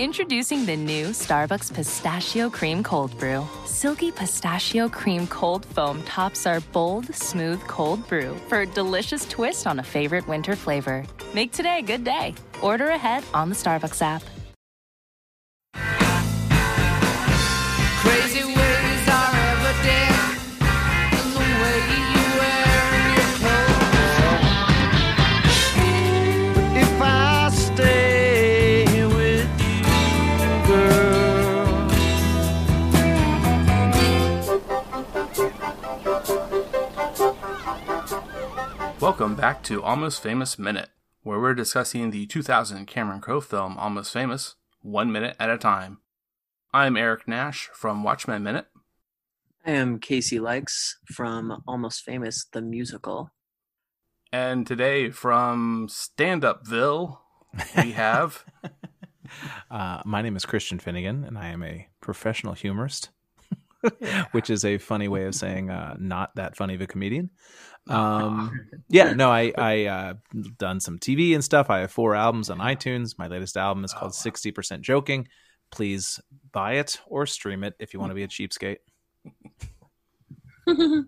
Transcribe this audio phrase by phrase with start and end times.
[0.00, 3.46] Introducing the new Starbucks Pistachio Cream Cold Brew.
[3.66, 9.66] Silky pistachio cream cold foam tops our bold, smooth cold brew for a delicious twist
[9.66, 11.04] on a favorite winter flavor.
[11.34, 12.34] Make today a good day.
[12.62, 14.22] Order ahead on the Starbucks app.
[39.00, 40.90] Welcome back to Almost Famous Minute,
[41.22, 46.00] where we're discussing the 2000 Cameron Crowe film Almost Famous, one minute at a time.
[46.74, 48.66] I'm Eric Nash from Watchmen Minute.
[49.64, 53.30] I am Casey Likes from Almost Famous, the musical.
[54.34, 57.20] And today from Stand Upville,
[57.78, 58.44] we have.
[59.70, 63.08] Uh, my name is Christian Finnegan, and I am a professional humorist,
[64.32, 67.30] which is a funny way of saying uh, not that funny of a comedian.
[67.88, 70.14] Um, yeah, no, I I uh,
[70.58, 71.70] done some TV and stuff.
[71.70, 73.18] I have four albums on iTunes.
[73.18, 75.28] My latest album is called Sixty Percent Joking.
[75.70, 76.20] Please
[76.52, 78.78] buy it or stream it if you want to be a cheapskate.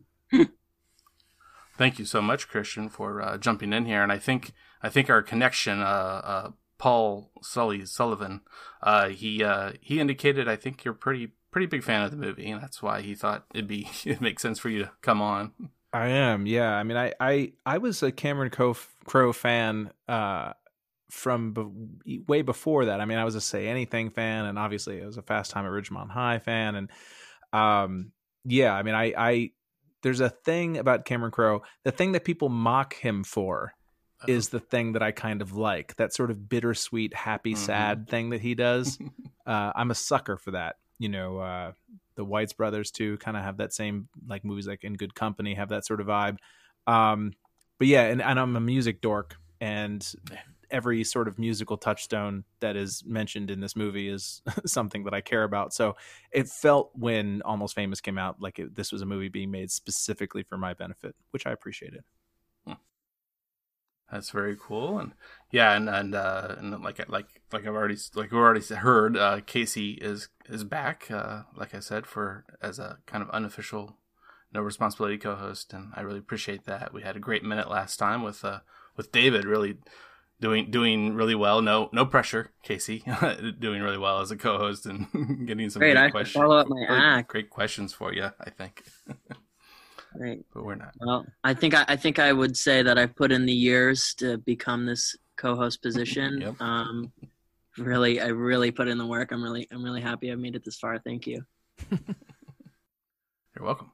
[1.77, 4.03] Thank you so much, Christian, for uh, jumping in here.
[4.03, 8.43] And I think I think our connection, uh, uh, Paul Sully Sullivan,
[8.82, 12.50] uh, he uh, he indicated I think you're pretty pretty big fan of the movie,
[12.50, 15.53] and that's why he thought it'd be it makes sense for you to come on.
[15.93, 16.73] I am, yeah.
[16.73, 20.53] I mean, I I, I was a Cameron Crowe, Crowe fan uh,
[21.11, 21.53] from
[22.05, 23.01] be- way before that.
[23.01, 25.67] I mean, I was a Say Anything fan, and obviously, I was a Fast Time
[25.67, 26.91] at Ridgemont High fan, and
[27.53, 28.13] um,
[28.45, 28.75] yeah.
[28.75, 29.51] I mean, I I
[30.03, 31.63] there's a thing about Cameron Crowe.
[31.85, 33.75] The thing that people mock him for
[34.29, 35.97] is the thing that I kind of like.
[35.97, 38.99] That sort of bittersweet, happy, sad thing that he does.
[39.47, 40.77] uh, I'm a sucker for that.
[40.99, 41.73] You know, uh,
[42.15, 45.55] the Weitz brothers too kind of have that same like movies like In Good Company
[45.55, 46.39] have that sort of vibe.
[46.87, 47.33] Um,
[47.78, 50.06] but yeah, and, and I'm a music dork, and
[50.71, 55.21] every sort of musical touchstone that is mentioned in this movie is something that I
[55.21, 55.75] care about.
[55.75, 55.97] So
[56.33, 59.71] it felt when Almost Famous came out like it, this was a movie being made
[59.71, 62.03] specifically for my benefit, which I appreciated.
[64.12, 65.15] That's very cool, and
[65.50, 69.41] yeah, and and uh, and like like like I've already like we already heard, uh,
[69.47, 71.11] Casey is is back.
[71.11, 73.97] Uh, like I said, for as a kind of unofficial,
[74.53, 76.93] no responsibility co-host, and I really appreciate that.
[76.93, 78.61] We had a great minute last time with uh
[78.97, 79.78] with David, really
[80.41, 81.62] doing doing really well.
[81.62, 83.05] No no pressure, Casey,
[83.61, 86.43] doing really well as a co-host and getting some Great, great I questions.
[86.43, 87.29] follow up my act.
[87.29, 88.84] great questions for you, I think,
[90.15, 90.45] Right.
[90.53, 90.93] but we're not.
[91.00, 94.15] Well, I think I, I think I would say that I put in the years
[94.15, 96.41] to become this co-host position.
[96.41, 96.61] Yep.
[96.61, 97.12] Um,
[97.78, 99.33] really, I really put in the work.
[99.33, 100.99] I'm really, I'm really happy I made it this far.
[100.99, 101.45] Thank you.
[101.91, 103.93] You're welcome.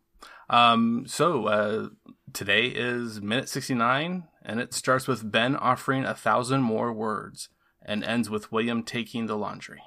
[0.50, 1.88] Um, so uh,
[2.32, 7.48] today is minute 69, and it starts with Ben offering a thousand more words
[7.82, 9.82] and ends with William taking the laundry.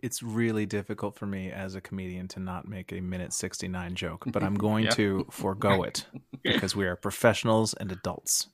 [0.00, 4.24] It's really difficult for me as a comedian to not make a minute 69 joke,
[4.28, 4.90] but I'm going Yeah.
[4.90, 6.06] to forego it
[6.44, 8.48] because we are professionals and adults.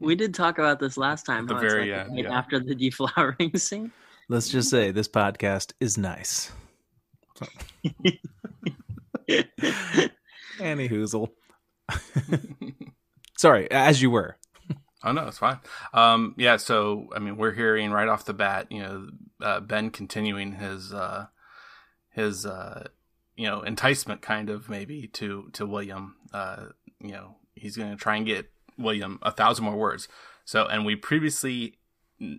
[0.00, 1.46] We did talk about this last time.
[1.46, 2.38] the very like end, right yeah.
[2.38, 3.92] after the deflowering scene.
[4.28, 6.50] Let's just say this podcast is nice.
[10.60, 11.28] Annie Hoozle.
[13.36, 14.36] Sorry, as you were.
[15.06, 15.60] Oh no, it's fine.
[15.94, 19.08] Um, yeah, so I mean, we're hearing right off the bat, you know,
[19.40, 21.26] uh, Ben continuing his uh,
[22.10, 22.88] his uh,
[23.36, 26.16] you know enticement, kind of maybe to to William.
[26.32, 26.66] Uh,
[27.00, 30.08] you know, he's going to try and get William a thousand more words.
[30.44, 31.78] So, and we previously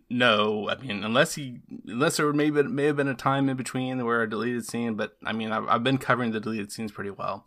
[0.10, 3.58] no, I mean, unless he, unless there may, be, may have been a time in
[3.58, 6.92] between where a deleted scene, but I mean, I've, I've been covering the deleted scenes
[6.92, 7.46] pretty well,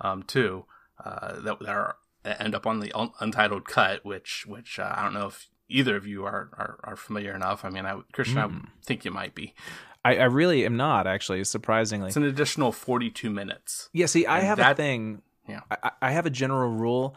[0.00, 0.66] um, too,
[1.02, 5.02] uh, that, that are, end up on the un- untitled cut, which, which, uh, I
[5.02, 7.64] don't know if either of you are, are, are familiar enough.
[7.64, 8.50] I mean, I, Christian, I
[8.84, 9.54] think you might be.
[10.04, 12.08] I, I really am not actually, surprisingly.
[12.08, 13.88] It's an additional 42 minutes.
[13.92, 15.22] Yeah, see, I And have a thing.
[15.48, 15.60] Yeah.
[15.70, 17.16] I, I have a general rule.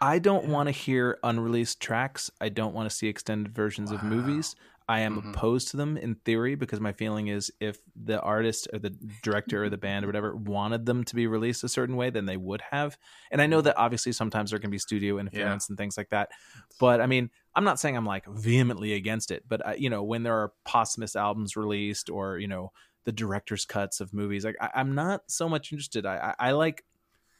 [0.00, 2.30] I don't want to hear unreleased tracks.
[2.40, 4.56] I don't want to see extended versions of movies.
[4.88, 5.30] I am Mhm.
[5.34, 8.90] opposed to them in theory because my feeling is if the artist or the
[9.22, 12.26] director or the band or whatever wanted them to be released a certain way, then
[12.26, 12.98] they would have.
[13.30, 16.30] And I know that obviously sometimes there can be studio interference and things like that.
[16.78, 20.02] But I mean, I'm not saying I'm like vehemently against it, but I, you know,
[20.02, 22.72] when there are posthumous albums released or you know
[23.04, 26.06] the director's cuts of movies, like I, I'm not so much interested.
[26.06, 26.84] I, I, I like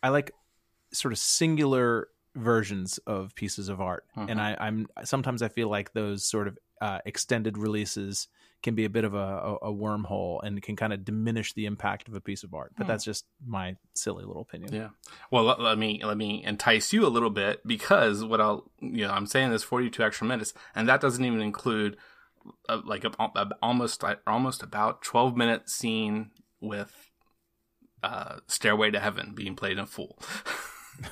[0.02, 0.32] I like
[0.92, 4.40] sort of singular versions of pieces of art, and Mhm.
[4.40, 8.28] I, I'm sometimes I feel like those sort of uh, extended releases
[8.62, 11.66] can be a bit of a, a, a wormhole and can kind of diminish the
[11.66, 12.72] impact of a piece of art.
[12.76, 12.88] But Hmm.
[12.90, 14.72] that's just my silly little opinion.
[14.72, 14.88] Yeah.
[15.30, 19.06] Well, let, let me let me entice you a little bit because what I'll you
[19.06, 21.96] know I'm saying this 42 extra minutes, and that doesn't even include
[22.68, 27.10] uh, like a, a, almost almost about 12 minute scene with
[28.02, 30.18] uh, "Stairway to Heaven" being played in full.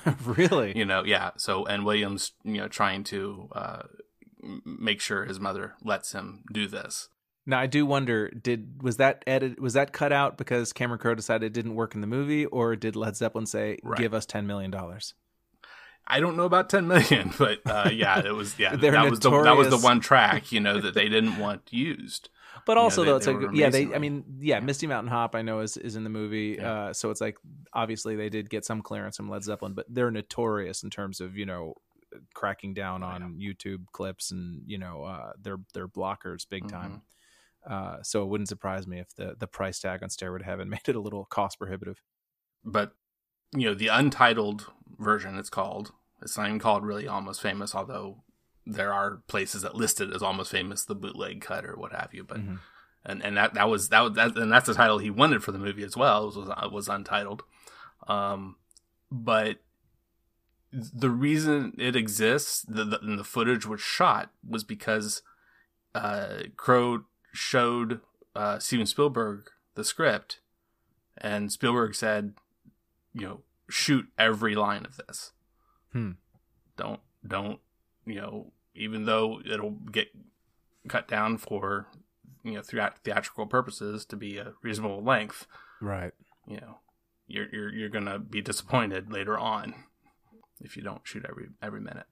[0.25, 0.77] really?
[0.77, 1.31] you know, yeah.
[1.37, 3.83] So and Williams, you know, trying to uh,
[4.65, 7.09] make sure his mother lets him do this.
[7.45, 11.15] Now I do wonder did was that edit was that cut out because Cameron Crowe
[11.15, 13.97] decided it didn't work in the movie, or did Led Zeppelin say Right.
[13.99, 15.13] give us ten million dollars?
[16.05, 19.29] I don't know about 10 million, but uh, yeah, it was yeah that was the
[19.43, 22.29] that was the one track you know that they didn't want used.
[22.65, 25.11] But You know, also they- though, it's like yeah, they I mean yeah, Misty Mountain
[25.11, 26.71] Hop I know is is in the movie, Yeah.
[26.71, 27.35] uh, so it's like
[27.73, 31.35] obviously they did get some clearance from Led Zeppelin, but they're notorious in terms of
[31.37, 31.75] you know
[32.33, 36.73] cracking down Oh, on YouTube clips and you know uh, their their blockers big Mm-hmm.
[36.73, 37.01] time.
[37.69, 40.69] Uh, so it wouldn't surprise me if the the price tag on Stairway to Heaven
[40.75, 42.01] made it a little cost prohibitive.
[42.63, 42.95] but
[43.55, 44.65] you know the untitled
[44.97, 48.23] version it's called it's not even called really almost famous although
[48.65, 52.13] there are places that list it as almost famous the bootleg cut or what have
[52.13, 52.59] you but Mhm.
[53.05, 55.59] and and that that was that, that and that's the title he wanted for the
[55.59, 57.43] movie as well was was, was untitled
[58.07, 58.55] um
[59.11, 59.57] but
[60.73, 65.21] the reason it exists the, the and the footage was shot was because
[65.93, 67.99] uh crow showed
[68.35, 70.39] uh steven spielberg the script
[71.17, 72.33] and spielberg said
[73.13, 75.31] you know shoot every line of this
[75.91, 76.11] Hmm.
[76.75, 77.59] don't don't
[78.05, 80.07] you know even though it'll get
[80.87, 81.85] cut down for
[82.43, 85.45] you know theatrical purposes to be a reasonable length
[85.79, 86.13] Right.
[86.47, 86.79] you know
[87.27, 89.75] you're you're you're gonna be disappointed later on
[90.63, 92.05] if you don't shoot every every minute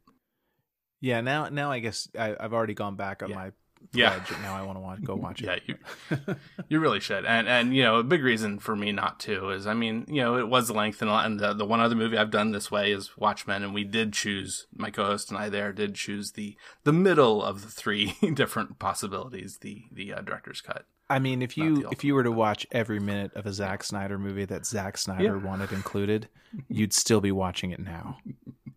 [1.00, 1.22] Yeah.
[1.22, 3.36] Now now I guess I, I've already gone back on Yeah.
[3.36, 3.52] my
[3.94, 4.20] Yeah.
[4.20, 4.40] pledge.
[4.44, 5.46] Now I want to watch go watch it.
[5.68, 5.76] yeah
[6.20, 6.36] you
[6.70, 9.66] you really should and and you know a big reason for me not to is
[9.66, 11.96] i mean you know it was length and, a lot- and the, the one other
[11.96, 15.50] movie i've done this way is watchmen and we did choose my co-host and i
[15.50, 20.62] there did choose the the middle of the three different possibilities the the uh, director's
[20.62, 23.84] cut I mean, if you if you were to watch every minute of a Zack
[23.84, 25.46] Snyder movie that Zack Snyder Yeah.
[25.46, 26.28] wanted included,
[26.70, 28.18] you'd still be watching it now,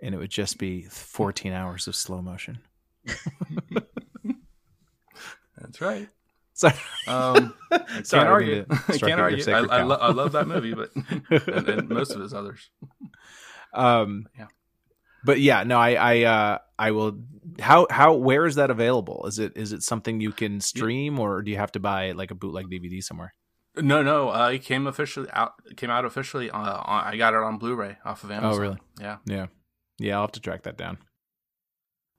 [0.00, 2.58] and it would just be 14 hours of slow motion.
[5.56, 6.08] that's right.
[6.56, 6.68] So,
[7.08, 9.52] um i can't Sorry, I argue didn't mean to i can't argue.
[9.52, 10.90] I, I, lo- I love that movie but
[11.48, 12.70] and, and most of his others.
[13.72, 14.46] Um, Yeah.
[15.24, 17.20] but yeah, no, I, I, uh, I will.
[17.60, 19.26] How, how, where is that available?
[19.26, 22.30] Is it, is it something you can stream, or do you have to buy like
[22.30, 23.32] a bootleg DVD somewhere?
[23.76, 27.40] no no uh it came officially out came out officially uh, on, i got it
[27.40, 28.78] on blu-ray off of amazon Oh, really?
[29.00, 29.46] yeah Yeah,
[29.98, 30.98] yeah, I'll have to track that down.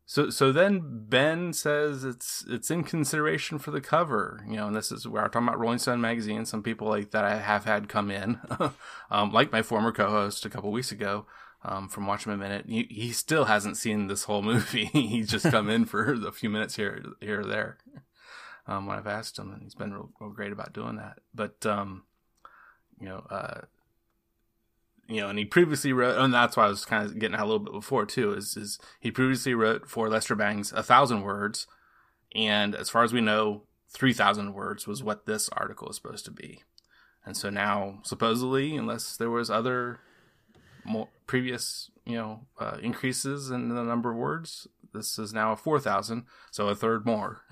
[0.05, 4.75] So so then Ben says it's it's in consideration for the cover, you know, and
[4.75, 6.45] this is where I'm talking about Rolling Stone magazine.
[6.45, 8.39] Some people like that I have had come in,
[9.09, 11.25] um, like my former co-host a couple weeks ago,
[11.67, 12.65] um, from Watchmen Minute.
[12.67, 14.86] He, he still hasn't seen this whole movie.
[14.93, 17.77] he's just come in for a few minutes here here or there.
[18.67, 21.19] Um, when I've asked him, and he's been real, real great about doing that.
[21.34, 22.03] But um,
[23.00, 23.62] you know, uh,
[25.07, 27.43] you know, and he previously wrote, and that's why I was kind of getting out
[27.43, 28.34] a little bit before too.
[28.34, 31.67] Is is he previously wrote for Lester Bangs a thousand words,
[32.34, 36.25] and as far as we know, three thousand words was what this article is supposed
[36.25, 36.63] to be,
[37.24, 40.00] and so now supposedly, unless there was other
[40.85, 45.55] more previous, you know, uh, increases in the number of words, this is now a
[45.55, 47.41] four thousand, so a third more.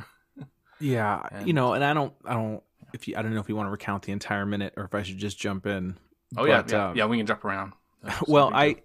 [0.80, 2.62] Yeah, And- you know, and I don't, I don't,
[2.94, 4.94] if you, I don't know if you want to recount the entire minute or if
[4.94, 5.96] I should just jump in.
[6.36, 7.06] Oh yeah, But, yeah, um, yeah.
[7.06, 7.74] We can jump around.
[8.04, 8.78] That's well, I,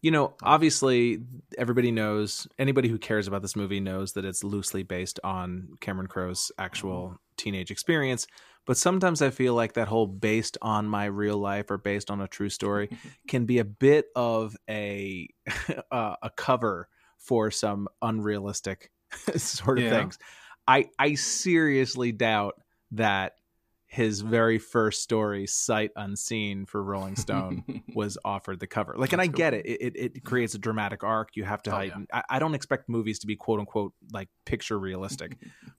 [0.00, 1.20] you know, obviously,
[1.58, 2.46] everybody knows.
[2.58, 7.18] Anybody who cares about this movie knows that it's loosely based on Cameron Crowe's actual
[7.36, 8.26] teenage experience.
[8.68, 12.20] But sometimes I feel like that whole "based on my real life" or "based on
[12.20, 12.90] a true story"
[13.26, 15.26] can be a bit of a
[15.90, 18.92] uh, a cover for some unrealistic
[19.36, 19.90] sort of Yeah.
[19.90, 20.18] things.
[20.68, 22.60] I I seriously doubt
[22.90, 23.36] that
[23.86, 28.94] his very first story, sight unseen for Rolling Stone, was offered the cover.
[28.98, 29.64] Like, and I get it.
[29.64, 30.16] It, it.
[30.16, 31.36] it creates a dramatic arc.
[31.36, 31.96] You have to Oh, yeah.
[32.12, 35.38] I, I don't expect movies to be quote unquote like picture realistic,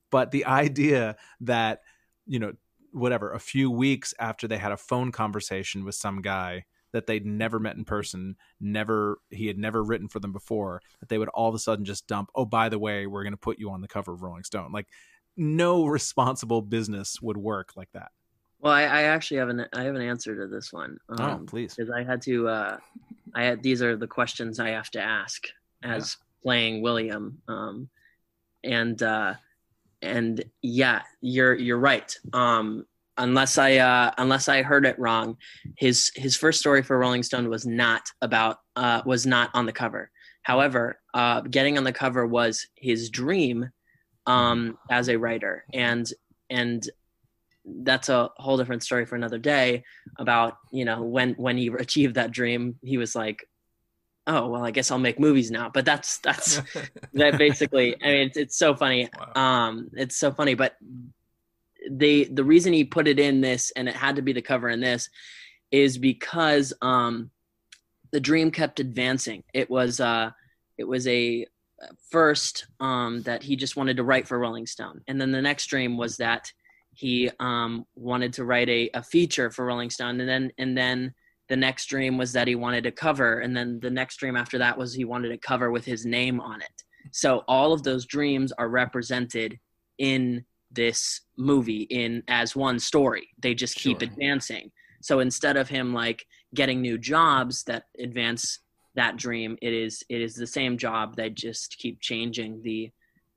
[0.10, 1.82] but the idea that
[2.26, 2.54] you know
[2.92, 7.26] whatever a few weeks after they had a phone conversation with some guy that they'd
[7.26, 11.30] never met in person never he had never written for them before that they would
[11.30, 13.70] all of a sudden just dump oh by the way we're going to put you
[13.70, 14.88] on the cover of rolling stone like
[15.38, 18.10] no responsible business would work like that
[18.60, 20.98] Well, I, I actually have an I have an answer to this one.
[21.10, 22.48] oh Um, please because I had to.
[22.50, 22.78] Uh,
[23.36, 25.48] I had these are the questions I have to ask
[25.84, 27.38] as playing William.
[27.48, 27.88] Um,
[28.64, 29.36] and uh,
[30.02, 32.16] and yeah, you're you're right.
[32.34, 32.86] Um,
[33.18, 35.38] unless I uh, unless I heard it wrong,
[35.78, 39.74] his his first story for Rolling Stone was not about uh, was not on the
[39.74, 40.10] cover.
[40.44, 43.70] However, uh, getting on the cover was his dream
[44.26, 46.12] um, as a writer, and
[46.50, 46.90] and
[47.84, 49.84] that's a whole different story for another day
[50.18, 53.46] about you know when when he achieved that dream he was like
[54.30, 56.62] oh well i guess i'll make movies now but that's that's
[57.14, 59.10] that basically i mean it's, it's so funny.
[59.36, 59.42] Wow.
[59.68, 60.76] um it's so funny but
[61.90, 64.70] they the reason he put it in this and it had to be the cover
[64.70, 65.10] in this
[65.72, 67.32] is because um
[68.12, 69.44] the dream kept advancing.
[69.54, 70.32] It was uh
[70.78, 71.46] it was a
[72.12, 75.02] first um that he just wanted to write for rolling stone.
[75.08, 76.52] And then the next dream was that
[76.94, 80.20] he um wanted to write a, a feature for rolling stone.
[80.20, 81.14] And then and then
[81.50, 84.58] the next dream was that he wanted a cover and then the next dream after
[84.60, 86.84] that was he wanted a cover with his name on it.
[87.12, 89.60] So all of those dreams are represented
[89.98, 93.30] in this movie in as one story.
[93.42, 94.10] They just keep Sure.
[94.10, 94.72] advancing.
[95.02, 98.60] So instead of him like getting new jobs that advance
[98.96, 101.16] that dream it is it is the same job.
[101.16, 102.92] They just keep changing the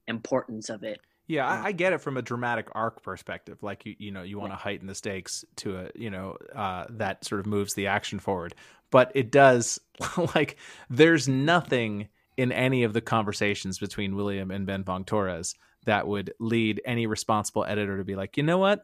[0.09, 3.95] importance of it yeah I, I get it from a dramatic arc perspective like you
[3.99, 7.41] you know you want to heighten the stakes to a you know uh that sort
[7.41, 8.55] of moves the action forward.
[8.91, 9.81] But it does
[10.35, 10.57] like
[10.91, 16.33] there's nothing in any of the conversations between william and ben Fong torres that would
[16.39, 18.83] lead any responsible editor to be like you know what?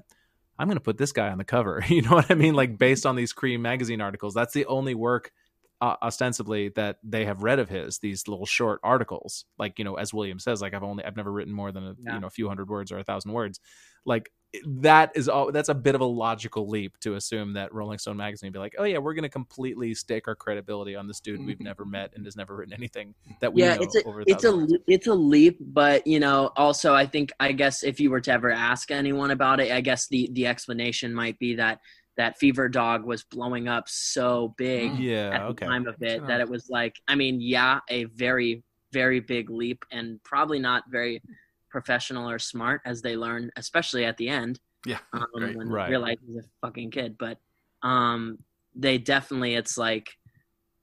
[0.61, 1.85] I'm going to put this guy on the cover.
[1.89, 2.55] You know what i mean?
[2.55, 5.33] Like based on these cream magazine articles that's the only work
[5.81, 9.95] uh, ostensibly that they have read of his these little short articles like you know
[9.95, 12.15] as william says like i've only i've never written more than a Yeah.
[12.15, 13.61] you know a few hundred words or a thousand words
[14.05, 14.33] like
[14.67, 18.17] that is all that's a bit of a logical leap to assume that rolling stone
[18.17, 21.21] magazine would be like oh yeah we're going to completely stake our credibility on this
[21.21, 23.99] dude we've never met and has never written anything that we yeah know it's a
[24.27, 24.75] it's a words.
[24.87, 28.33] it's a leap but you know also i think i guess if you were to
[28.33, 31.81] ever ask anyone about it i guess the the explanation might be that
[32.19, 34.91] that fever dog was blowing up so big
[35.33, 38.63] at the okay time of it that it was like i mean yeah a very
[38.93, 41.23] very big leap and probably not very
[41.71, 45.57] professional or smart as they learn especially at the end Yeah, um, right.
[45.57, 45.87] when Right.
[45.87, 47.39] they realize he's a fucking kid but
[47.83, 48.39] um
[48.75, 50.09] they definitely it's like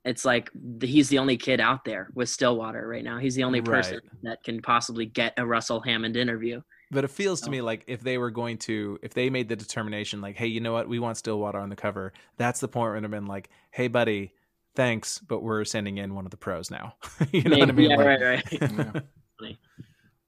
[0.04, 3.44] it's like the, he's the only kid out there with stillwater right now he's the
[3.44, 4.12] only person Right.
[4.22, 8.00] that can possibly get a russell hammond interview But it feels to me like if
[8.00, 10.98] they were going to, if they made the determination, like, hey, you know what, we
[10.98, 12.12] want Stillwater on the cover.
[12.36, 14.32] That's the point where it'd have been like, hey, buddy,
[14.76, 16.94] thanks, but we're sending in one of the pros now.
[17.32, 17.90] you know what I mean?
[17.90, 18.44] yeah like, right right
[19.40, 19.52] Yeah.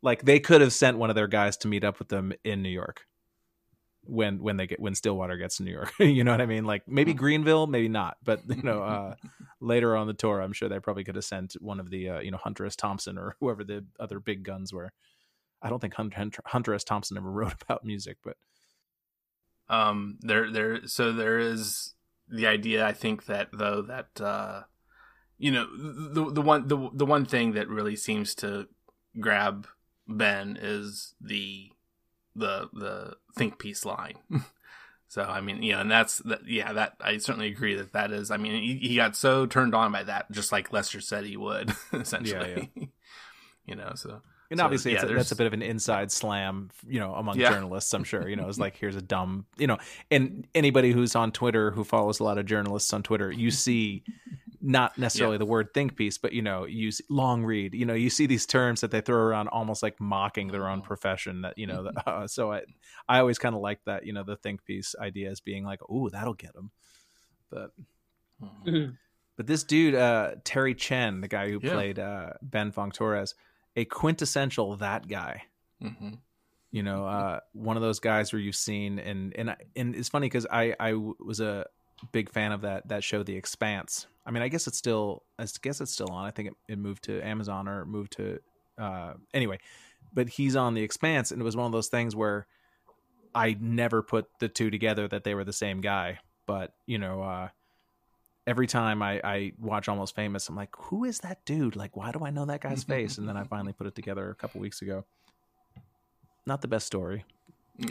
[0.02, 2.62] Like they could have sent one of their guys to meet up with them in
[2.62, 3.06] New York
[4.08, 5.92] when when they get when Stillwater gets to New York.
[5.98, 6.64] you know what I mean?
[6.64, 9.14] Like maybe Greenville, maybe not, but you know, uh,
[9.60, 12.20] later on the tour, I'm sure they probably could have sent one of the uh,
[12.20, 12.76] you know Hunter S.
[12.76, 14.92] Thompson or whoever the other big guns were.
[15.62, 16.84] I don't think Hunter, Hunter, S.
[16.84, 18.36] Thompson ever wrote about music, but
[19.70, 21.92] um there there so there is
[22.26, 24.62] the idea i think that though that uh
[25.36, 28.66] you know the the one the, the one thing that really seems to
[29.20, 29.66] grab
[30.06, 31.70] ben is the
[32.34, 34.14] the the think piece line.
[35.10, 38.12] So i mean you know and that's that yeah that i certainly agree that that
[38.12, 41.24] is i mean he, he got so turned on by that just like lester said
[41.24, 42.70] he would essentially.
[43.64, 46.10] You know so and So, obviously yeah, it's a, that's a bit of an inside
[46.12, 47.50] slam, you know, among Yeah.
[47.50, 47.92] journalists.
[47.94, 49.78] I'm sure, you know, it's like here's a dumb, you know,
[50.10, 54.04] and anybody who's on Twitter who follows a lot of journalists on Twitter, you see
[54.60, 57.74] not necessarily the word think piece, but you know, use long read.
[57.74, 60.82] You know, you see these terms that they throw around almost like mocking their own
[60.82, 61.42] profession.
[61.42, 62.62] That you know, that, uh, so I
[63.08, 64.04] I always kind of like that.
[64.04, 66.72] You know, the think piece idea as being like, oh, that'll get them.
[67.50, 67.70] But
[69.36, 71.72] But this dude, uh, Terry Chen, the guy who Yeah.
[71.74, 73.36] played uh, Ben Fong Torres,
[73.78, 75.44] a quintessential that guy.
[75.80, 76.14] hmm
[76.72, 80.26] You know, uh, one of those guys where you've seen, and and and it's funny
[80.26, 81.66] because I I was a
[82.12, 84.06] big fan of that that show, The Expanse.
[84.26, 86.26] I mean, I guess it's still, I guess it's still on.
[86.26, 88.40] I think it, it moved to Amazon or moved to,
[88.76, 89.58] uh, anyway.
[90.12, 92.46] But he's on The Expanse, and it was one of those things where
[93.34, 96.18] I never put the two together that they were the same guy.
[96.46, 97.48] But you know, uh,
[98.48, 101.76] every time I, I watch Almost Famous, I'm like, who is that dude?
[101.76, 103.18] Like, why do I know that guy's face?
[103.18, 105.04] And then I finally put it together a couple weeks ago.
[106.46, 107.24] Not the best story.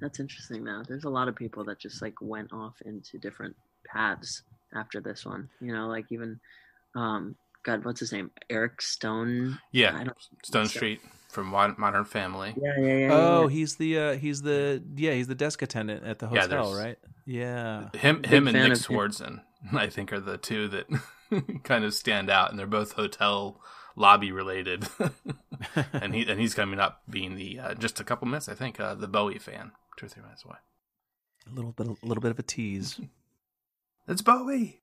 [0.00, 0.62] That's interesting.
[0.64, 3.56] Now, there's a lot of people that just like went off into different
[3.86, 4.42] paths
[4.74, 5.48] after this one.
[5.60, 6.38] You know, like even,
[6.94, 8.30] um, God, what's his name?
[8.50, 9.54] Eric Stone.
[9.54, 10.16] I Yeah, don't.
[10.44, 10.98] Stonestreet
[11.30, 12.54] from Modern Family.
[12.60, 13.08] Yeah, yeah, yeah.
[13.12, 13.54] Oh, yeah.
[13.54, 16.84] he's the uh, he's the yeah he's the desk attendant at the Yeah, hotel, there's-
[16.84, 16.98] right?
[17.26, 17.88] Yeah.
[17.94, 18.78] Him, Big him, and Nick of.
[18.78, 19.42] Swardson,
[19.72, 20.86] I think, are the two that
[21.64, 23.60] kind of stand out, and they're both hotel
[23.96, 24.86] lobby related.
[25.92, 28.78] and he and he's coming up being the uh, just a couple minutes, I think,
[28.78, 30.56] uh, the Bowie fan, two or three minutes away.
[31.50, 33.00] A little bit a little bit of a tease.
[34.08, 34.82] It's Bowie.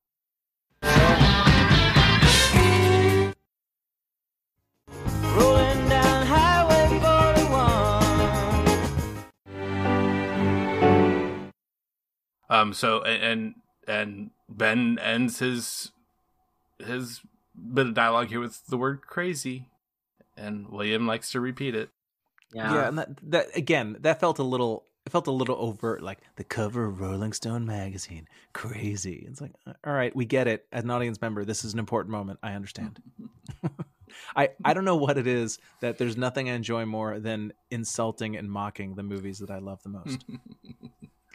[12.50, 12.74] Um.
[12.74, 13.56] So and and,
[13.88, 15.92] and Ben ends his
[16.80, 17.22] his
[17.74, 19.70] bit of dialogue here with the word crazy,
[20.38, 21.90] and William likes to repeat it.
[22.54, 22.74] yeah.
[22.74, 26.20] Yeah, and that that again, that felt a little it felt a little overt, like
[26.38, 28.28] the cover of Rolling Stone magazine.
[28.54, 29.26] Crazy.
[29.28, 30.66] It's like, uh, all right, we get it.
[30.72, 32.40] As an audience member, this is an important moment.
[32.42, 33.02] I understand.
[34.36, 38.38] I I don't know what it is that there's nothing I enjoy more than insulting
[38.38, 40.24] and mocking the movies that I love the most.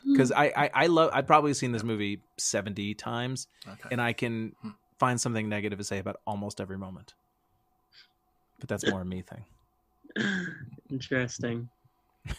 [0.06, 3.88] Because I, I I love I've probably seen this movie seventy times, Okay.
[3.90, 4.70] and I can Hmm.
[4.98, 7.14] find something negative to say about almost every moment.
[8.60, 9.44] But that's more a me thing.
[10.90, 11.68] Interesting.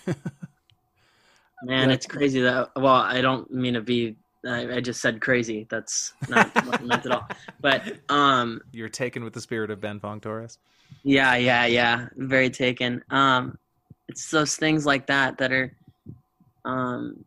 [1.64, 2.70] Man, it's crazy that.
[2.76, 4.16] Well, I don't mean to be.
[4.48, 5.68] I, I just said crazy.
[5.70, 6.54] That's not
[6.86, 7.28] meant at all.
[7.60, 10.58] But um, You're taken with the spirit of Ben Fong Torres.
[11.04, 12.08] yeah, yeah, yeah.
[12.16, 13.04] Very taken.
[13.10, 13.58] Um,
[14.08, 15.76] it's those things like that that are,
[16.64, 17.26] um,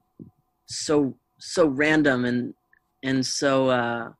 [0.73, 2.55] so so random and
[3.03, 4.11] and so uh,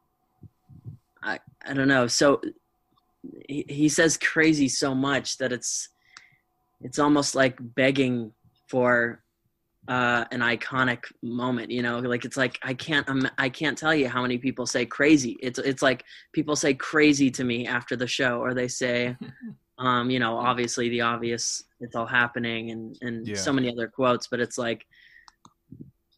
[1.23, 2.07] I I don't know.
[2.07, 2.41] So
[3.49, 5.89] he he says crazy so much that it's
[6.81, 8.33] it's almost like begging
[8.69, 9.23] for
[9.89, 11.71] uh, an iconic moment.
[11.71, 14.67] You know, like it's like I can't im- I can't tell you how many people
[14.67, 15.37] say crazy.
[15.43, 19.17] It's it's like people say crazy to me after the show, or they say,
[19.79, 23.35] um, you know, obviously the obvious, it's all happening, and and Yeah.
[23.37, 24.27] so many other quotes.
[24.27, 24.85] But it's like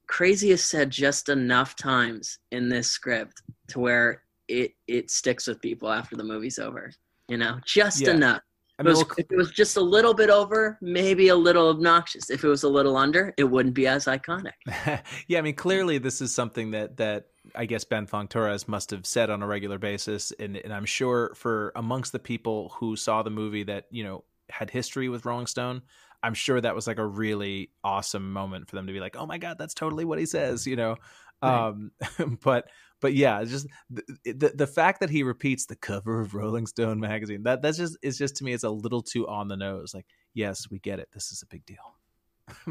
[0.06, 5.60] crazy is said just enough times in this script to where it it sticks with
[5.60, 6.92] people after the movie's over.
[7.28, 8.10] You know, just Yeah.
[8.10, 8.42] enough.
[8.78, 11.68] I If it, was, if it was just a little bit over, maybe a little
[11.68, 12.28] obnoxious.
[12.28, 14.52] If it was a little under, it wouldn't be as iconic.
[15.28, 18.90] yeah, I mean, clearly this is something that that I guess Ben Fong Torres must
[18.90, 22.96] have said on a regular basis, and and I'm sure for amongst the people who
[22.96, 25.82] saw the movie that you know had history with Rolling Stone,
[26.24, 29.26] I'm sure that was like a really awesome moment for them to be like, oh
[29.26, 30.96] my god, that's totally what he says, you know.
[31.42, 31.68] Right.
[31.68, 31.90] Um,
[32.42, 32.70] but
[33.02, 36.66] but yeah, it's just the, the the fact that he repeats the cover of Rolling
[36.66, 39.56] Stone magazine that that's just it's just to me it's a little too on the
[39.56, 39.92] nose.
[39.92, 41.10] Like, yes, we get it.
[41.12, 41.98] This is a big deal.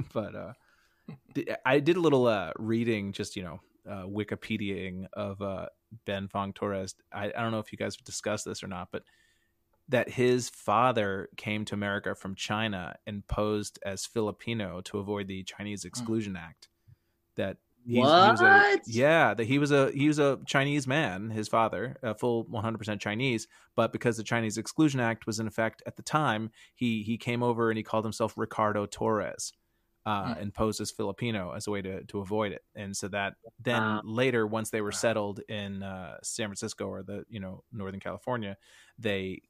[0.13, 0.53] but uh
[1.63, 5.67] I did a little uh reading just, you know, uh Wikipediaing of uh
[6.05, 6.95] Ben Fong Torres.
[7.13, 9.03] I, I don't know if you guys have discussed this or not, but
[9.89, 15.43] that his father came to America from China and posed as Filipino to avoid the
[15.43, 15.87] Chinese hmm.
[15.87, 16.69] Exclusion Act.
[17.35, 18.81] That he's, he was a, What?
[18.87, 22.99] yeah, that he was a he was a Chinese man, his father, a full 100%
[22.99, 27.17] Chinese, but because the Chinese Exclusion Act was in effect at the time, he he
[27.17, 29.53] came over and he called himself Ricardo Torres.
[30.05, 30.37] Uh, Hmm.
[30.37, 33.99] and posed as Filipino as a way to, to avoid it, and so that then
[33.99, 34.03] Wow.
[34.03, 34.91] later, once they were Wow.
[34.91, 38.57] settled in uh, San Francisco or the you know Northern California,
[38.97, 39.41] they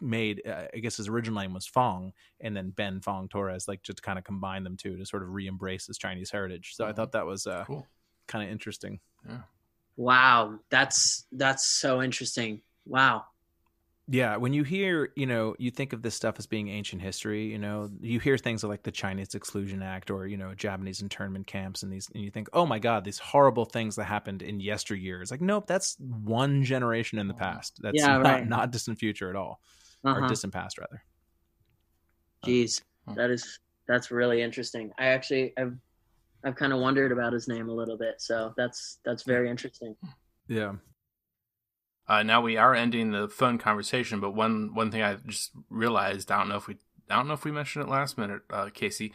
[0.00, 3.82] made uh, I guess his original name was Fong, and then Ben Fong Torres, like
[3.82, 6.74] just kind of combine them two to sort of re-embrace his Chinese heritage.
[6.74, 6.94] So I Mhm.
[6.94, 7.88] thought that was uh, Cool.
[8.28, 9.00] kind of interesting.
[9.26, 9.42] Yeah.
[9.96, 12.62] Wow, that's that's so interesting.
[12.86, 13.26] Wow.
[14.10, 17.44] Yeah, when you hear, you know, you think of this stuff as being ancient history,
[17.44, 21.46] you know, you hear things like the Chinese Exclusion Act or, you know, Japanese internment
[21.46, 24.60] camps and these and you think, "Oh my god, these horrible things that happened in
[24.60, 27.80] yesteryear." It's like, "Nope, that's one generation in the past.
[27.82, 28.46] That's Yeah, not right.
[28.46, 29.60] not distant future at all."
[30.14, 30.22] Or Uh-huh.
[30.22, 31.02] distant past rather.
[32.46, 33.14] Jeez, Hmm.
[33.16, 34.92] that is that's really interesting.
[34.98, 35.76] I actually I've
[36.44, 38.20] I've kind of wondered about his name a little bit.
[38.20, 39.96] So that's that's very interesting.
[40.48, 40.76] Yeah.
[42.08, 46.30] Uh, now we are ending the phone conversation, but one one thing I just realized,
[46.30, 46.78] I don't know if we
[47.10, 49.12] I don't know if we mentioned it last minute, uh, Casey,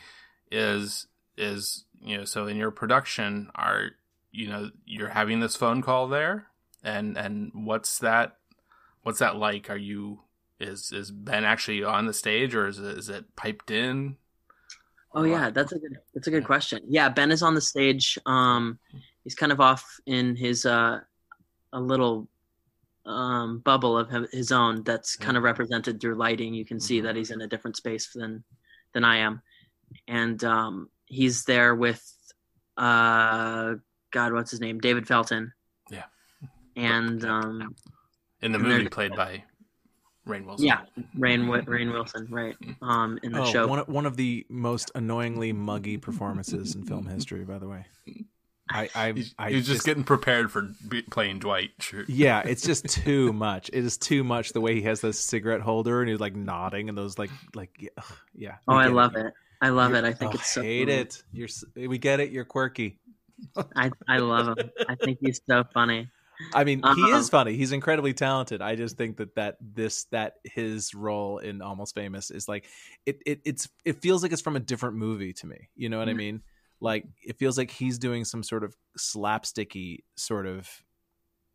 [0.52, 3.92] is is you know so in your production are
[4.32, 6.48] you know you're having this phone call there,
[6.84, 8.38] and and what's that
[9.02, 9.72] what's that like?
[9.72, 10.22] Are you
[10.60, 14.18] is is Ben actually on the stage or is it, is it piped in?
[15.16, 16.82] Oh yeah, that's a good that's a good question.
[16.88, 18.20] Yeah, Ben is on the stage.
[18.28, 18.78] Um,
[19.24, 21.00] he's kind of off in his uh,
[21.72, 22.28] a little
[23.06, 26.54] um, bubble of him- his own that's kind of represented through lighting.
[26.54, 28.44] You can see that he's in a different space than
[28.94, 29.42] than I am,
[30.08, 32.02] and um, he's there with
[32.78, 33.76] uh,
[34.12, 34.80] God, what's his name?
[34.80, 35.52] David Felton.
[35.92, 36.04] Yeah.
[36.76, 37.76] And um,
[38.42, 39.44] In the movie played by
[40.28, 40.66] Rainn Wilson.
[40.66, 40.82] yeah,
[41.18, 42.56] Rain Wi- Rainn Wilson, right?
[42.82, 43.68] Um, in the Oh, show.
[43.68, 47.86] one of- one of the most annoyingly muggy performances in film history, by the way.
[48.74, 51.72] I, I, He's, I he's just, getting prepared for be, playing Dwight.
[51.80, 52.04] Sure.
[52.08, 53.70] Yeah, it's just too much.
[53.72, 56.90] It is too much the way he has this cigarette holder and he's like nodding
[56.90, 58.06] and those like like yeah, ugh,
[58.36, 58.56] yeah.
[58.68, 59.34] oh, I love it.
[59.62, 60.06] I love You're- it.
[60.06, 60.62] I think oh, it's so.
[60.62, 61.24] hate it.
[61.32, 62.32] You're we get it.
[62.32, 62.98] You're quirky.
[63.76, 64.72] I I love him.
[64.90, 66.10] I think he's so funny.
[66.54, 67.18] I mean, he Uh-huh.
[67.18, 67.56] is funny.
[67.56, 68.62] He's incredibly talented.
[68.62, 72.66] I just think that that this that his role in Almost Famous is like
[73.06, 75.70] it it it's it feels like it's from a different movie to me.
[75.76, 76.18] You know what I Mhm.
[76.18, 76.42] mean?
[76.84, 80.70] Like it feels like he's doing some sort of slapsticky sort of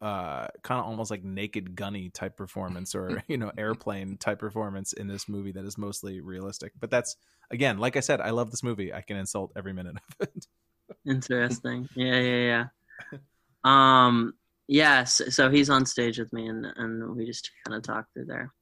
[0.01, 4.93] uh kind of almost like naked gunny type performance or you know airplane type performance
[4.93, 7.17] in this movie that is mostly realistic but that's
[7.51, 10.47] again like i said i love this movie i can insult every minute of it
[11.07, 11.89] Interesting.
[11.95, 12.67] Yeah, yeah,
[13.13, 13.19] yeah.
[13.65, 14.35] Um,
[14.67, 15.05] yeah.
[15.05, 18.27] So, so he's on stage with me, and and we just kind of talk through
[18.27, 18.53] there.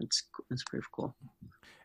[0.00, 1.14] It's it's pretty cool.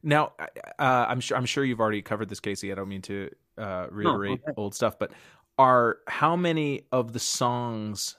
[0.03, 0.33] Now,
[0.79, 2.71] uh, I'm sure I'm sure you've already covered this, Casey.
[2.71, 4.53] I don't mean to uh, reiterate okay.
[4.57, 5.11] old stuff, but
[5.57, 8.15] are how many of the songs,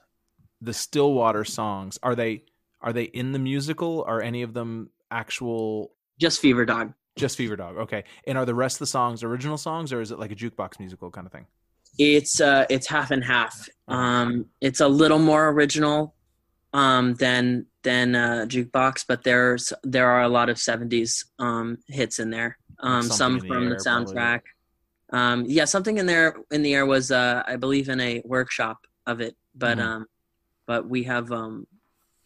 [0.61, 2.44] the Stillwater songs, are they
[2.81, 4.05] are they in the musical?
[4.07, 6.92] Are any of them actual Just Fever Dog.
[7.16, 7.77] just Fever Dog?
[7.77, 10.37] Okay, and are the rest of the songs original songs, or is it like a
[10.37, 11.46] jukebox musical kind of thing?
[11.98, 13.68] It's uh it's half and half.
[13.88, 16.14] Um, it's a little more original
[16.72, 22.18] um than than uh jukebox, but there's there are a lot of '70s um hits
[22.18, 22.59] in there.
[22.81, 24.14] Um, Something some in the from the soundtrack.
[24.14, 24.58] probably.
[25.12, 28.79] Um, yeah, something in there in the air was uh I believe in a workshop
[29.07, 29.83] of it, but Mhm.
[29.83, 30.07] um,
[30.66, 31.66] but we have um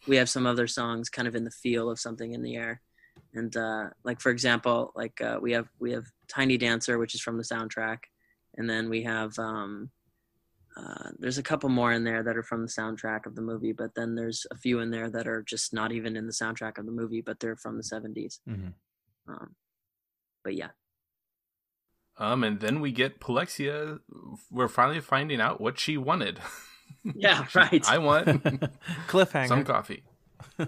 [0.07, 2.81] we have some other songs kind of in the feel of something in the air
[3.33, 7.21] and uh like for example like uh we have we have tiny dancer which is
[7.21, 7.99] from the soundtrack
[8.57, 9.89] and then we have um
[10.75, 13.73] uh, there's a couple more in there that are from the soundtrack of the movie,
[13.73, 16.79] but then there's a few in there that are just not even in the soundtrack
[16.79, 18.39] of the movie, but they're from the 70s.
[18.49, 18.73] Mhm.
[19.27, 19.55] Um,
[20.43, 20.71] but yeah,
[22.17, 23.99] Um, and then we get Polexia.
[24.51, 26.39] We're finally finding out what she wanted.
[27.15, 27.83] Yeah, right.
[27.89, 28.27] I want
[29.09, 29.47] Cliffhanger.
[29.49, 30.03] some coffee.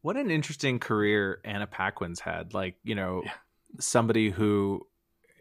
[0.00, 2.54] What an interesting career Anna Paquin's had.
[2.54, 3.32] Like, you know, Yeah.
[3.78, 4.86] somebody who,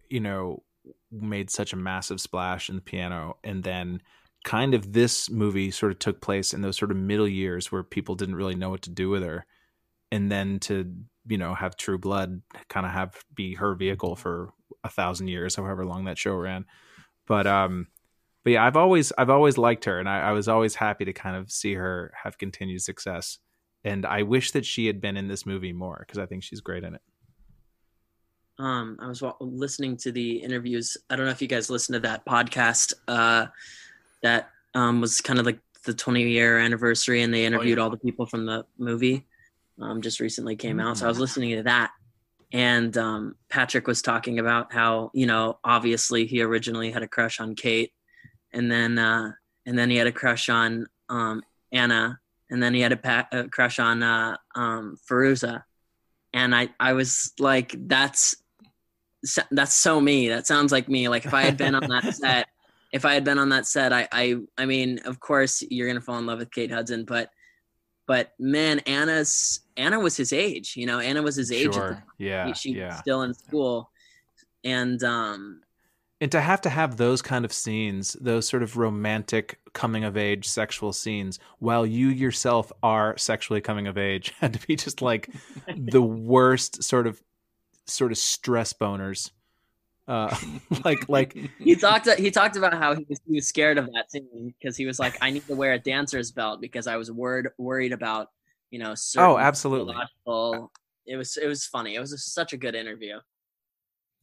[0.10, 0.63] you know,
[1.12, 4.02] made such a massive splash in the piano and then
[4.43, 7.84] kind of this movie sort of took place in those sort of middle years where
[7.84, 9.45] people didn't really know what to do with her.
[10.12, 10.93] And then to,
[11.28, 14.54] you know, have True Blood kind of have be her vehicle for
[14.84, 16.66] a thousand years, however long that show ran.
[17.28, 17.88] But um
[18.44, 21.14] but yeah, I've always I've always liked her and I, I was always happy to
[21.14, 23.38] kind of see her have continued success
[23.84, 26.62] and I wish that she had been in this movie more because I think she's
[26.62, 27.02] great in it.
[28.60, 30.98] um, I was wa- listening to the interviews.
[31.10, 33.48] I don't know if you guys listened to that podcast uh,
[34.22, 37.84] that um, was kind of like the 20 year anniversary, and they interviewed yeah.
[37.84, 39.26] all the people from the movie.
[39.80, 41.92] Um, just recently came out, so I was listening to that,
[42.52, 47.40] and um, Patrick was talking about how you know obviously he originally had a crush
[47.40, 47.92] on Kate,
[48.54, 49.32] and then uh,
[49.66, 53.28] and then he had a crush on um, Anna, and then he had a, pa-
[53.32, 55.64] a crush on uh, um, Fairuza,
[56.34, 58.36] and I I was like that's
[59.26, 60.30] so- that's so me.
[60.30, 61.08] That sounds like me.
[61.08, 62.48] Like if I had been on that set,
[62.92, 66.02] if I had been on that set, I I I mean, of course you're gonna
[66.02, 67.30] fall in love with Kate Hudson, but
[68.12, 70.76] but man, Anna's Anna was his age.
[70.76, 71.67] You know, Anna was his age.
[71.67, 72.04] at the Sure.
[72.17, 72.43] Yeah.
[72.43, 72.54] time.
[72.56, 72.95] She was yeah.
[72.95, 73.89] still in school,
[74.65, 75.62] and um,
[76.19, 80.17] And to have to have those kind of scenes, those sort of romantic coming of
[80.17, 85.02] age sexual scenes, while you yourself are sexually coming of age, had to be just
[85.02, 85.30] like
[85.78, 87.24] the worst sort of
[87.86, 89.32] sort of stress boners.
[90.08, 90.36] Uh,
[90.86, 94.12] like like he talked he talked about how he was, he was scared of that
[94.12, 97.12] scene because he was like, I need to wear a dancer's belt because I was
[97.12, 98.28] worried worried about
[98.72, 98.96] you know.
[98.96, 99.94] certain Oh, absolutely.
[99.94, 100.72] psychological-
[101.06, 101.96] It was it was funny.
[101.96, 103.18] It was such a good interview.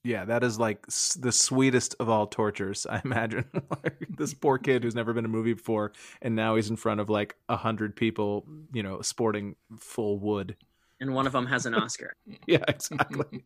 [0.05, 3.45] Yeah, that is like the sweetest of all tortures, I imagine.
[3.85, 6.77] like this poor kid who's never been in a movie before, and now he's in
[6.77, 10.57] front of like a hundred people, you know, sporting full wood.
[11.01, 12.13] And one of them has an Oscar.
[12.47, 13.43] Yeah, exactly.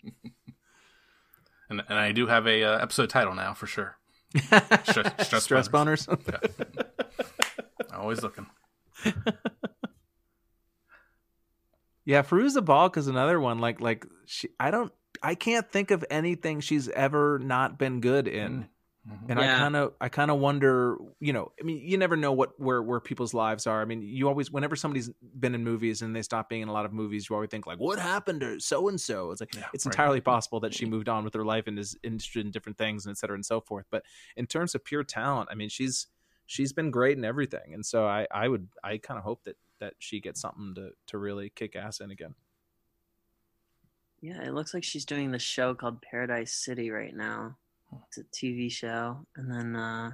[1.73, 3.97] And, and I do have a uh, episode title now for sure.
[4.37, 4.85] Stress,
[5.27, 6.07] stress, Stress boners.
[7.95, 8.47] Always looking.
[12.05, 13.59] yeah, Fairuza Balk is another one.
[13.59, 18.29] Like, like she, I don't, I can't think of anything she's ever not been good
[18.29, 18.69] in.
[19.09, 19.31] Mm-hmm.
[19.33, 22.33] And I kind of, I kind of wonder, you know, I mean, you never know
[22.33, 23.83] what where where people's lives are.
[23.83, 25.11] I mean, you always, whenever somebody's
[25.41, 27.67] been in movies and they stop being in a lot of movies, you always think
[27.67, 29.33] like, what happened to so and so?
[29.33, 29.93] It's like Yeah, it's right.
[29.93, 33.05] entirely possible that she moved on with her life and is interested in different things
[33.05, 33.87] and et cetera and so forth.
[33.91, 34.05] But
[34.37, 36.07] in terms of pure talent, I mean, she's
[36.47, 39.57] she's been great in everything, and so I I would I kind of hope that
[39.81, 42.37] that she gets something to to really kick ass in again.
[44.21, 47.59] Yeah, it looks like she's doing the show called Paradise City right now.
[48.09, 50.13] It's a TV show, and then uh,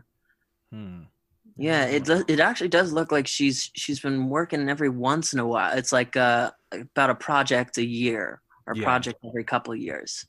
[0.72, 1.02] Hmm.
[1.56, 2.08] yeah, it.
[2.28, 5.76] It actually does look like she's she's been working every once in a while.
[5.76, 8.84] It's like uh, about a project a year or Yeah.
[8.84, 10.26] project every couple of years.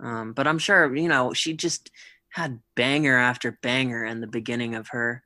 [0.00, 1.90] Um, but I'm sure you know she just
[2.30, 5.22] had banger after banger in the beginning of her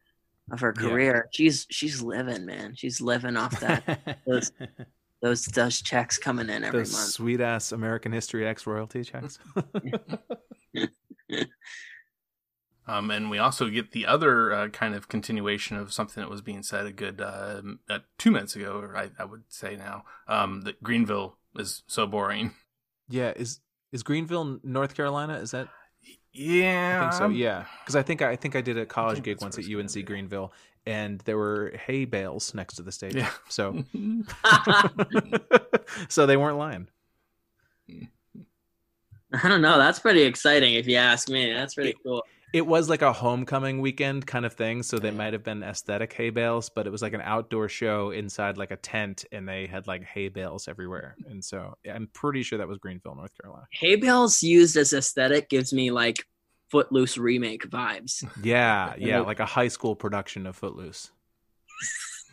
[0.52, 0.88] of her Yeah.
[0.88, 1.28] career.
[1.32, 2.74] She's she's living, man.
[2.76, 3.82] She's living off that
[4.26, 4.50] those
[5.22, 7.10] those those checks coming in every Those month.
[7.12, 9.38] sweet ass American History X royalty checks.
[12.90, 16.40] Um, and we also get the other uh, kind of continuation of something that was
[16.40, 20.02] being said a good uh, uh, two minutes ago, or I, I would say now,
[20.26, 22.52] um, that Greenville is so boring.
[23.08, 23.60] yeah, is
[23.92, 25.34] is Greenville, North Carolina?
[25.34, 25.68] Is that
[26.32, 27.28] Yeah, I think so.
[27.28, 30.04] Yeah, because I think I think I did a college gig once at UNC.
[30.04, 30.52] Greenville,
[30.84, 33.26] and there were hay bales next to the stadium.
[33.26, 33.30] Yeah.
[33.48, 33.84] So,
[36.08, 36.88] so they weren't lying.
[39.32, 39.78] I don't know.
[39.78, 41.52] That's pretty exciting if you ask me.
[41.52, 42.22] That's pretty cool.
[42.52, 46.12] It was like a homecoming weekend kind of thing, so they might have been aesthetic
[46.12, 49.66] hay bales, but it was like an outdoor show inside like a tent, and they
[49.68, 51.14] had like hay bales everywhere.
[51.28, 53.66] And so I'm pretty sure that was Greenville, North Carolina.
[53.72, 56.24] Hay bales used as aesthetic gives me like
[56.70, 58.24] Footloose remake vibes.
[58.42, 61.12] Yeah, yeah, like a high school production of Footloose.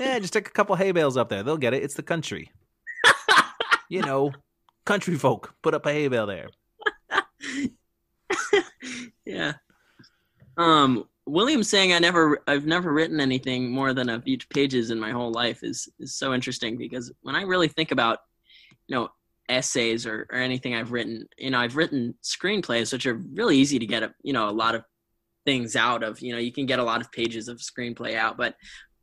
[0.00, 1.42] yeah, just take a couple hay bales up there.
[1.42, 1.82] They'll get it.
[1.82, 2.52] It's the country.
[3.88, 4.32] you know,
[4.84, 6.48] country folk put up a hay bale there.
[9.24, 9.52] yeah.
[10.56, 14.98] Um, William saying I never, I've never written anything more than a few pages in
[14.98, 18.18] my whole life is is so interesting because when I really think about,
[18.88, 19.10] you know,
[19.48, 23.78] essays or, or anything I've written, you know, I've written screenplays which are really easy
[23.78, 24.84] to get a, you know, a lot of
[25.44, 26.20] things out of.
[26.20, 28.56] You know, you can get a lot of pages of screenplay out, but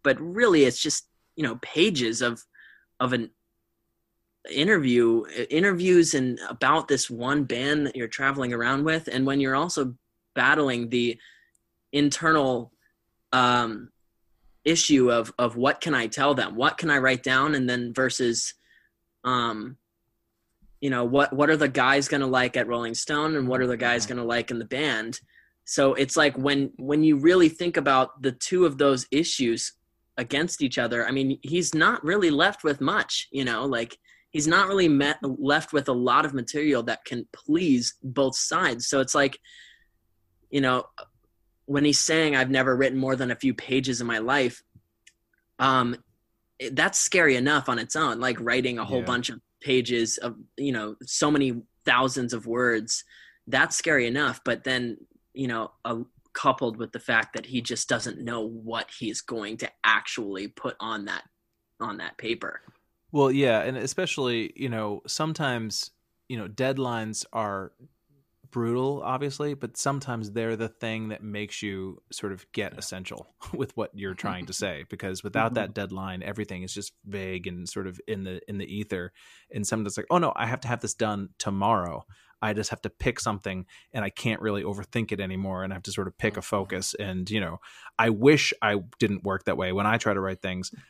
[0.04, 2.44] but really it's just you know pages of
[3.00, 3.30] of an
[4.50, 9.56] interview interviews and about this one band that you're traveling around with and when you're
[9.56, 9.94] also
[10.36, 11.18] battling the
[11.92, 12.72] internal
[13.34, 13.90] um
[14.66, 16.56] issue of of what can i tell them?
[16.56, 17.56] What can i write down?
[17.56, 18.54] And then versus
[19.24, 19.78] um
[20.82, 23.62] you know what what are the guys going to like at rolling stone and what
[23.62, 25.20] are the guys going to like in the band?
[25.66, 29.74] So it's like when when you really think about the two of those issues
[30.18, 33.98] against each other i mean he's not really left with much you know like
[34.32, 38.88] he's not really met, left with a lot of material that can please both sides.
[38.88, 39.40] So it's like,
[40.50, 40.84] you know,
[41.66, 44.62] when he's saying I've never written more than a few pages in my life,
[45.60, 45.96] um,
[46.60, 48.20] it- that's scary enough on its own.
[48.20, 49.06] Like writing a whole Yeah.
[49.06, 53.04] bunch of pages of you know so many thousands of words,
[53.48, 54.42] that's scary enough.
[54.44, 54.98] But then
[55.34, 59.58] you know, a, coupled with the fact that he just doesn't know what he's going
[59.58, 61.24] to actually put on that
[61.80, 62.62] on that paper.
[63.12, 65.92] Well, yeah, and especially, you know, sometimes,
[66.28, 67.72] you know, deadlines are
[68.52, 73.76] brutal, obviously, but sometimes they're the thing that makes you sort of get essential with
[73.78, 74.86] what you're trying to say.
[74.90, 75.56] Because without mm-hmm.
[75.56, 79.12] that deadline, everything is just vague and sort of in the in the ether.
[79.52, 82.06] And sometimes like, oh no, I have to have this done tomorrow.
[82.42, 85.76] I just have to pick something and I can't really overthink it anymore and I
[85.76, 86.46] have to sort of pick a mm-hmm.
[86.46, 86.94] focus.
[87.00, 87.60] And, you know,
[87.98, 90.72] I wish I didn't work that way when I try to write things.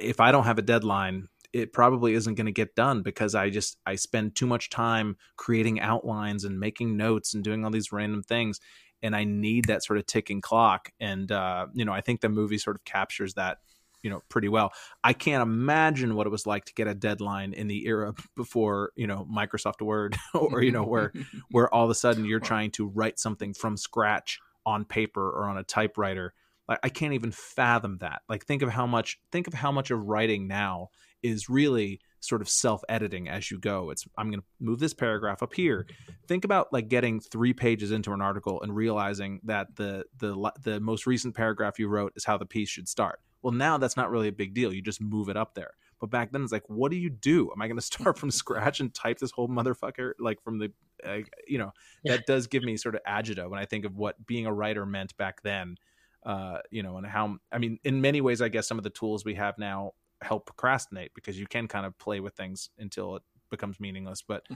[0.00, 3.50] If I don't have a deadline, it probably isn't going to get done because I
[3.50, 7.92] just I spend too much time creating outlines and making notes and doing all these
[7.92, 8.60] random things
[9.02, 12.28] and I need that sort of ticking clock and uh you know I think the
[12.28, 13.58] movie sort of captures that
[14.02, 14.72] you know pretty well.
[15.02, 18.92] I can't imagine what it was like to get a deadline in the era before,
[18.94, 21.12] you know, Microsoft Word or you know where
[21.50, 25.48] where all of a sudden you're trying to write something from scratch on paper or
[25.48, 26.34] on a typewriter.
[26.68, 28.22] Like I can't even fathom that.
[28.28, 30.90] Like think of how much think of how much of writing now
[31.26, 33.90] is really sort of self-editing as you go.
[33.90, 35.86] It's I'm going to move this paragraph up here.
[36.26, 40.80] Think about like getting 3 pages into an article and realizing that the the the
[40.80, 43.20] most recent paragraph you wrote is how the piece should start.
[43.42, 44.72] Well, now that's not really a big deal.
[44.72, 45.70] You just move it up there.
[46.00, 47.50] But back then, it's like, what do you do?
[47.52, 50.72] Am I going to start from scratch and type this whole motherfucker like from the,
[51.06, 52.16] uh, you know, Yeah.
[52.16, 54.84] that does give me sort of agita when I think of what being a writer
[54.84, 55.76] meant back then.
[56.24, 58.90] Uh, you know, and how I mean, in many ways, I guess some of the
[58.90, 59.92] tools we have now
[60.26, 64.22] help procrastinate because you can kind of play with things until it becomes meaningless.
[64.26, 64.46] But,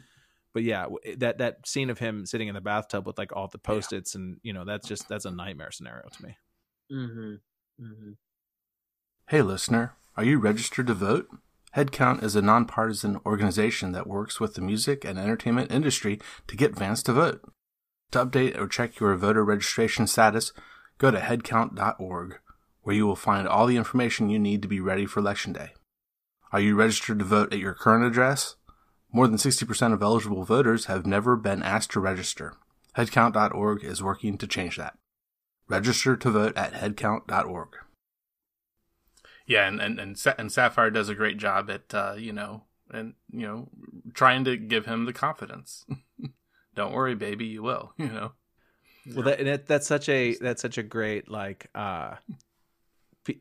[0.53, 0.87] but yeah,
[1.19, 4.15] that that scene of him sitting in the bathtub with like all the post its
[4.15, 6.37] and you know that's just that's a nightmare scenario to me.
[6.93, 7.85] Mm-hmm.
[7.85, 8.11] Mm-hmm.
[9.29, 11.29] Hey, listener, are you registered to vote?
[11.77, 16.77] Headcount is a nonpartisan organization that works with the music and entertainment industry to get
[16.77, 17.41] fans to vote.
[18.11, 20.53] To update or check your voter registration status,
[20.99, 22.41] go to headcount.org,
[22.83, 25.75] where you will find all the information you need to be ready for Election Day.
[26.53, 28.57] Are you registered to vote at your current address?
[29.13, 32.55] More than 60% of eligible voters have never been asked to register.
[32.97, 34.97] Headcount.org is working to change that.
[35.69, 37.69] Register to vote at headcount.org.
[39.47, 42.65] Yeah, and and and, Sa- and Sapphire does a great job at uh, you know
[42.91, 43.69] and you know
[44.15, 45.85] trying to give him the confidence.
[46.75, 47.93] Don't worry, baby, you will.
[47.99, 48.33] You know.
[49.13, 52.35] Well, that, and it, that's such a that's such a great like uh p-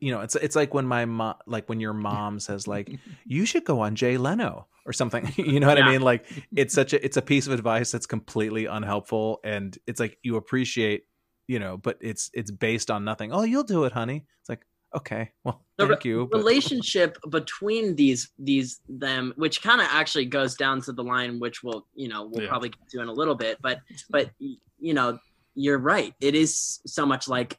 [0.00, 2.90] you know it's it's like when my mom like when your mom says like
[3.24, 5.32] you should go on Jay Leno or something.
[5.36, 6.02] You know what I mean?
[6.02, 10.18] Like it's such a it's a piece of advice that's completely unhelpful and it's like
[10.22, 11.04] you appreciate
[11.48, 13.32] you know but it's it's based on nothing.
[13.32, 14.26] Oh you'll do it honey.
[14.40, 14.64] It's like
[14.94, 20.26] okay well The thank you but- relationship between these these them which kind of actually
[20.26, 22.48] goes down to the line which we'll you know we'll Yeah.
[22.50, 23.78] probably get to in a little bit but
[24.10, 25.18] but you know
[25.56, 26.14] you're right.
[26.20, 27.58] It is so much like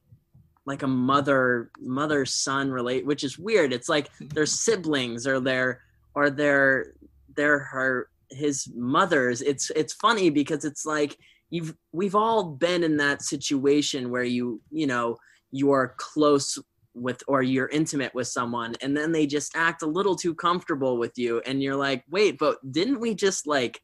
[0.65, 3.74] like a mother mother son relate which is weird.
[3.74, 5.82] It's like they're siblings or they're
[6.15, 6.93] or they're
[7.36, 9.41] they're her his mothers.
[9.41, 11.17] It's it's funny because it's like
[11.50, 15.17] you've we've all been in that situation where you you know
[15.52, 16.58] you're close
[16.93, 20.97] with or you're intimate with someone and then they just act a little too comfortable
[20.97, 23.82] with you and you're like wait but didn't we just like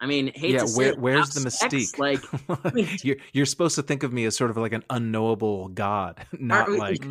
[0.00, 1.98] i mean hate yeah where, where's the mystique?
[1.98, 2.20] like
[3.04, 6.70] you're you're supposed to think of me as sort of like an unknowable god not
[6.70, 7.04] like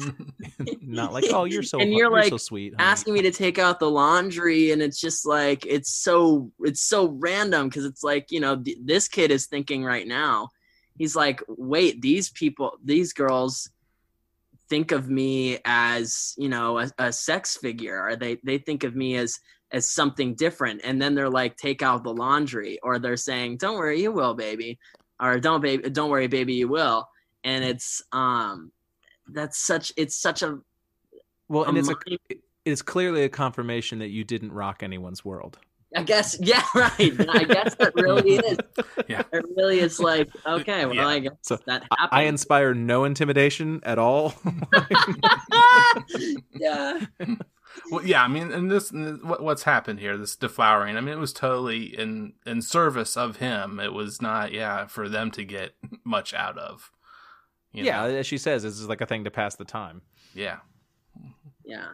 [0.81, 3.59] not like oh you're so And you're, like, so sweet honey." asking me to take
[3.59, 8.31] out the laundry and it's just like it's so it's so random because it's like
[8.31, 10.49] you know th- this kid is thinking right now.
[10.97, 13.69] He's like wait these people these girls
[14.69, 18.05] think of me as you know a, a sex figure.
[18.05, 19.39] Or they they think of me as
[19.71, 23.77] as something different and then they're like take out the laundry or they're saying don't
[23.77, 24.79] worry you will baby
[25.19, 27.07] or don't baby don't worry baby you will
[27.43, 28.71] and it's um
[29.27, 30.57] that's such it's such a
[31.47, 31.95] well and a it's a
[32.29, 35.57] it is clearly a confirmation that you didn't rock anyone's world.
[35.95, 37.15] I guess, yeah, right.
[37.29, 38.57] I guess that really is.
[39.07, 39.23] Yeah.
[39.33, 41.07] It really is like, okay, well, Yeah.
[41.07, 42.09] I guess So, that happened.
[42.11, 44.35] I inspire no intimidation at all.
[46.51, 46.99] yeah.
[47.91, 50.95] Well, yeah, I mean, and this what, what's happened here, this deflowering.
[50.97, 53.79] I mean, it was totally in in service of him.
[53.79, 56.91] It was not, yeah, for them to get much out of.
[57.71, 58.15] you yeah, know?
[58.15, 60.01] as she says, this is like a thing to pass the time.
[60.33, 60.57] yeah,
[61.65, 61.89] Yeah.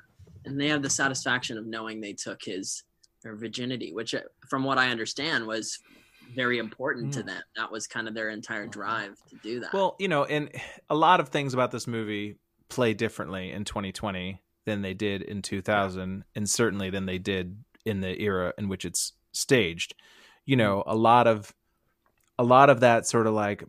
[0.46, 2.84] And they have the satisfaction of knowing they took his
[3.24, 5.80] their virginity, which, uh, from what I understand, was
[6.36, 7.26] very important to Mm.
[7.28, 7.42] them.
[7.56, 9.74] That was kind of their entire drive to do that.
[9.74, 10.52] Well, you know, and
[10.90, 12.38] a lot of things about this movie
[12.70, 18.02] play differently in 2020 than they did in 2000, and certainly than they did in
[18.02, 19.96] the era in which it's staged.
[20.46, 21.54] You know, a lot of
[22.38, 23.64] a lot of that sort of like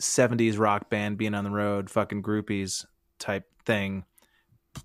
[0.00, 2.84] 70s rock band being on the road, fucking groupies
[3.18, 4.04] type thing.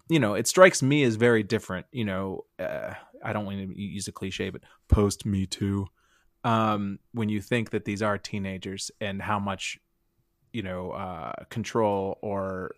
[0.09, 1.85] You know, it strikes me as very different.
[1.91, 5.87] You know, uh, I don't want to use a cliche, but post Me Too.
[6.43, 9.79] Um, when you think that these are teenagers and how much
[10.51, 12.75] you know uh, control or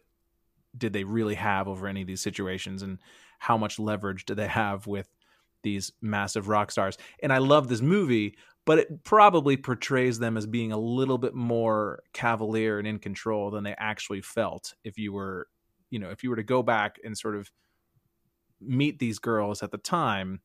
[0.78, 3.00] did they really have over any of these situations and
[3.40, 5.10] how much leverage do they have with
[5.64, 6.98] these massive rock stars?
[7.22, 8.36] And i love this movie
[8.66, 13.52] but it probably portrays them as being a little bit more cavalier and in control
[13.52, 15.48] than they actually felt if you were
[15.90, 17.52] you know if you were to go back and sort of
[18.60, 20.42] meet these girls at the time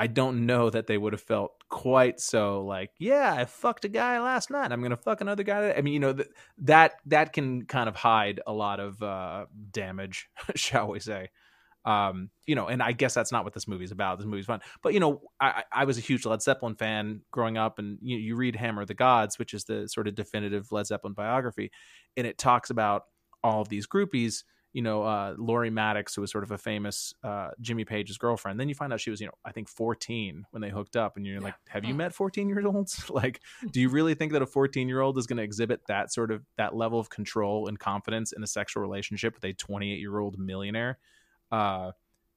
[0.00, 3.88] I don't know that they would have felt quite so like, yeah, I fucked a
[3.90, 4.72] guy last night.
[4.72, 5.60] I'm gonna fuck another guy.
[5.60, 6.28] today." I mean, you know, th-
[6.62, 11.28] that that can kind of hide a lot of uh, damage, shall we say?
[11.84, 14.16] Um, you know, and I guess that's not what this movie's about.
[14.16, 17.58] This movie's fun, but you know, I, I was a huge Led Zeppelin fan growing
[17.58, 20.86] up, and you you read Hammer the Gods, which is the sort of definitive Led
[20.86, 21.72] Zeppelin biography,
[22.16, 23.02] and it talks about
[23.44, 27.12] all of these groupies you know, uh, Lori Mattix, who was sort of a famous
[27.24, 28.60] uh, Jimmy Page's girlfriend.
[28.60, 31.16] Then you find out she was, you know, I think 14 when they hooked up,
[31.16, 33.10] and you're like, have you met 14 year olds?
[33.10, 33.40] like,
[33.72, 36.30] do you really think that a 14 year old is going to exhibit that sort
[36.30, 40.18] of that level of control and confidence in a sexual relationship with a 28 year
[40.18, 40.98] old millionaire?
[41.50, 41.90] Uh,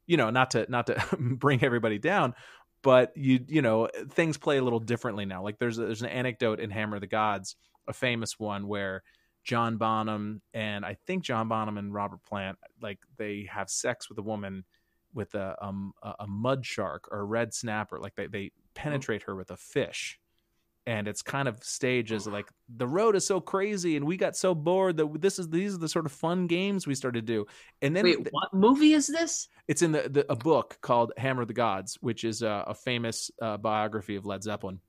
[0.07, 2.33] you know, not to not to bring everybody down,
[2.81, 5.43] but you you know things play a little differently now.
[5.43, 7.55] Like there's a, there's an anecdote in Hammer of the Gods,
[7.87, 9.03] a famous one where
[9.43, 14.17] John Bonham and I think John Bonham and Robert Plant like they have sex with
[14.17, 14.63] a woman
[15.13, 17.99] with a um, a mud shark or a red snapper.
[17.99, 20.19] Like they they penetrate her with a fish.
[20.85, 24.53] And it's kind of stages like the road is so crazy, and we got so
[24.53, 27.45] bored that this is these are the sort of fun games we started to do.
[27.81, 29.47] And then Wait, what movie is this?
[29.69, 32.73] it's in the, the a book called Hammer of the Gods, which is a, a
[32.73, 34.81] famous uh, biography of Led Zeppelin.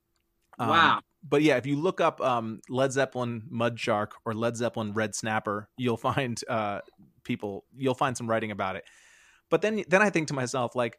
[0.58, 1.00] Um, Wow.
[1.26, 5.14] But yeah, if you look up um, Led Zeppelin Mud Shark or Led Zeppelin Red
[5.14, 6.80] Snapper, you'll find uh,
[7.22, 7.64] people.
[7.76, 8.84] You'll find some writing about it.
[9.50, 10.98] But then then I think to myself like.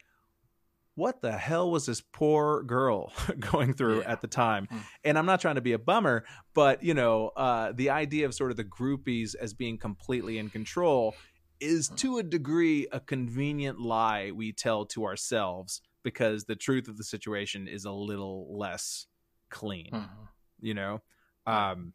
[0.97, 3.11] What the hell was this poor girl
[3.51, 4.11] going through Yeah.
[4.13, 4.67] at the time?
[4.71, 4.79] Mm.
[5.03, 8.33] And I'm not trying to be a bummer, but you know, uh, the idea of
[8.33, 11.13] sort of the groupies as being completely in control
[11.59, 16.95] is to a degree a convenient lie we tell to ourselves because the truth of
[16.95, 19.05] the situation is a little less
[19.49, 20.27] clean Mhm.
[20.59, 21.01] you know
[21.45, 21.93] um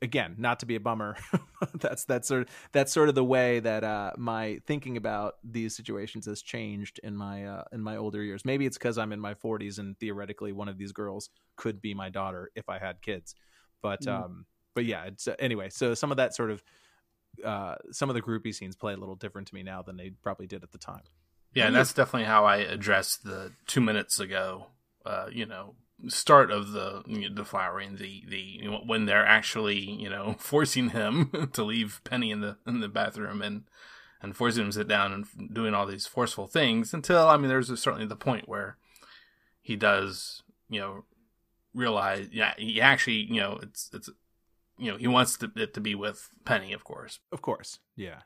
[0.00, 1.16] again not to be a bummer
[1.80, 5.74] that's that's sort of, that's sort of the way that uh my thinking about these
[5.74, 9.20] situations has changed in my uh in my older years maybe it's because i'm in
[9.20, 13.02] my 40s and theoretically one of these girls could be my daughter if i had
[13.02, 13.34] kids
[13.82, 14.24] but Mm.
[14.24, 16.62] um but yeah it's uh, anyway so some of that sort of
[17.44, 20.10] uh some of the groupie scenes play a little different to me now than they
[20.22, 21.02] probably did at the time
[21.54, 24.66] Yeah, and that's definitely how I addressed the two minutes ago.
[25.04, 25.74] Uh, you know,
[26.06, 30.08] start of the you know, the flowering, the the you know, when they're actually you
[30.08, 33.64] know forcing him to leave Penny in the in the bathroom and
[34.20, 37.48] and forcing him to sit down and doing all these forceful things until I mean,
[37.48, 38.76] there's certainly the point where
[39.60, 41.04] he does you know
[41.74, 44.08] realize yeah he actually you know it's it's
[44.78, 47.18] you know he wants to, it to be with Penny, of course.
[47.32, 47.80] Of course.
[47.96, 48.20] Yeah.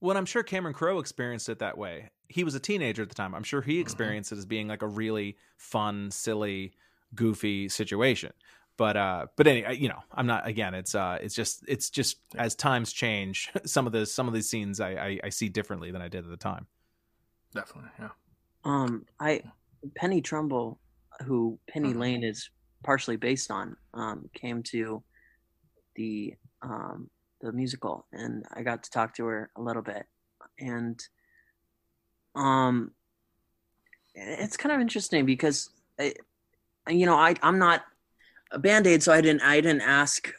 [0.00, 2.10] Well, I'm sure Cameron Crowe experienced it that way.
[2.28, 3.34] He was a teenager at the time.
[3.34, 6.74] I'm sure he experienced it as being like a really fun, silly,
[7.14, 8.32] goofy situation.
[8.76, 12.18] But uh but anyway, you know, I'm not again, it's uh it's just it's just
[12.36, 15.90] as times change, some of the some of these scenes I, I I see differently
[15.90, 16.66] than I did at the time.
[17.54, 18.10] Definitely, yeah.
[18.64, 19.42] Um, I
[19.96, 20.80] Penny Trumble,
[21.24, 21.98] who Penny Mhm.
[21.98, 22.50] Lane is
[22.82, 25.02] partially based on, um, came to
[25.96, 27.10] the um
[27.40, 30.06] the musical, and I got to talk to her a little bit,
[30.58, 31.00] and
[32.34, 32.92] um,
[34.14, 36.14] it's kind of interesting because, I,
[36.88, 37.82] you know, I I'm not
[38.50, 40.32] a band aid, so I didn't I didn't ask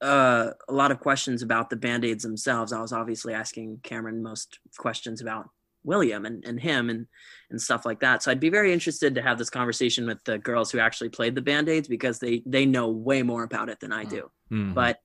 [0.00, 2.72] uh, a lot of questions about the band aids themselves.
[2.72, 5.48] I was obviously asking Cameron most questions about
[5.84, 7.06] William and, and him and
[7.50, 8.22] and stuff like that.
[8.22, 11.34] So I'd be very interested to have this conversation with the girls who actually played
[11.34, 14.30] the band aids because they they know way more about it than I do.
[14.50, 14.74] Mhm.
[14.74, 15.00] But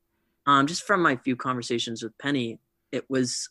[0.50, 2.58] um, just from my few conversations with Penny,
[2.92, 3.50] it was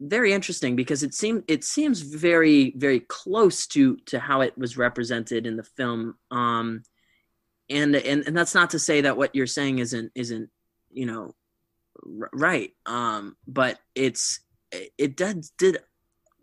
[0.00, 4.76] very interesting because it seemed it seems very very close to to how it was
[4.76, 6.16] represented in the film.
[6.32, 6.82] Um,
[7.70, 10.50] and and and that's not to say that what you're saying isn't isn't
[10.90, 11.36] you know
[12.04, 12.72] r- right.
[12.84, 14.40] Um, but it's
[14.72, 15.78] it, it did did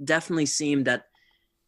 [0.02, 1.08] definitely seem that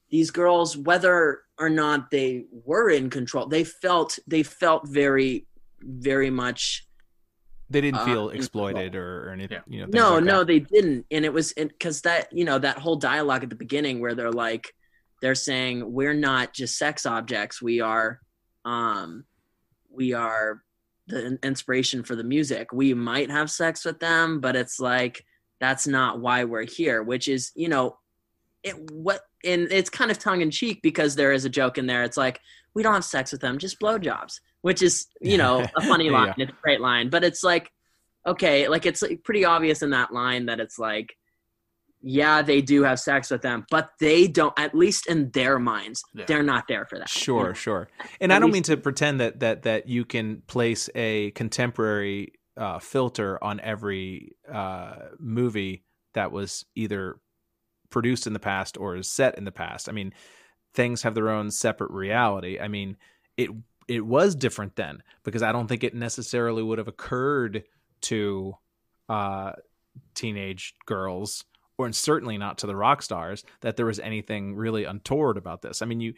[0.09, 5.47] these girls whether or not they were in control they felt they felt very
[5.81, 6.86] very much
[7.69, 9.79] they didn't uh, feel in exploited or, or anything, Yeah.
[9.79, 10.09] you know.
[10.09, 10.47] no like no that.
[10.47, 13.99] they didn't and it was because that you know that whole dialogue at the beginning
[13.99, 14.73] where they're like
[15.21, 18.19] they're saying we're not just sex objects we are
[18.65, 19.25] um
[19.89, 20.61] we are
[21.07, 25.23] the inspiration for the music we might have sex with them but it's like
[25.59, 27.97] that's not why we're here which is you know
[28.63, 31.85] it what and it's kind of tongue in cheek because there is a joke in
[31.87, 32.39] there it's like
[32.73, 36.11] we don't have sex with them just blowjobs which is you know a funny Yeah.
[36.11, 37.71] line it's a great line but it's like
[38.25, 41.15] okay like it's like, pretty obvious in that line that it's like
[42.01, 46.03] yeah they do have sex with them but they don't at least in their minds
[46.13, 46.25] Yeah.
[46.27, 47.89] they're not there for that Sure, sure.
[48.21, 51.31] And At I don't least- mean to pretend that that that you can place a
[51.31, 55.83] contemporary uh, filter on every uh, movie
[56.13, 57.19] that was either
[57.89, 59.89] produced in the past or is set in the past.
[59.89, 60.13] I mean,
[60.73, 62.59] things have their own separate reality.
[62.59, 62.97] I mean,
[63.35, 63.49] it
[63.87, 67.63] it was different then because I don't think it necessarily would have occurred
[68.01, 68.53] to
[69.07, 69.53] uh,
[70.13, 71.45] teenage girls
[71.77, 75.81] or certainly not to the rock stars that there was anything really untoward about this.
[75.81, 76.13] I mean, you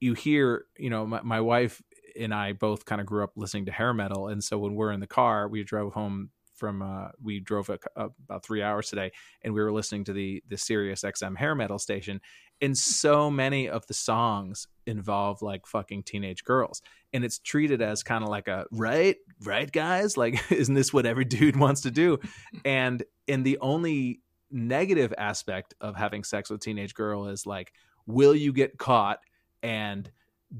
[0.00, 1.82] you hear, you know, my, my wife
[2.18, 4.92] and I both kind of grew up listening to hair metal, and so when we're
[4.92, 8.88] in the car, we drove home from uh, we drove a, a, about three hours
[8.88, 12.20] today, and we were listening to the the Sirius XM hair metal station,
[12.60, 16.82] and so many of the songs involve like fucking teenage girls,
[17.12, 21.06] and it's treated as kind of like a right, right, guys, like isn't this what
[21.06, 22.18] every dude wants to do?
[22.64, 27.72] And and the only negative aspect of having sex with teenage girl is like,
[28.06, 29.20] will you get caught?
[29.62, 30.10] And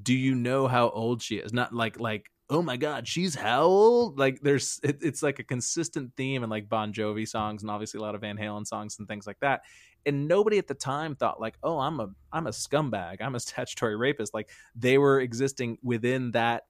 [0.02, 1.52] do you know how old she is?
[1.52, 5.44] Not like like oh my god she's how old like there's it, it's like a
[5.44, 8.98] consistent theme in like bon jovi songs and obviously a lot of van halen songs
[8.98, 9.62] and things like that
[10.06, 13.40] and nobody at the time thought like oh i'm a i'm a scumbag i'm a
[13.48, 16.64] statutory rapist like they were existing within that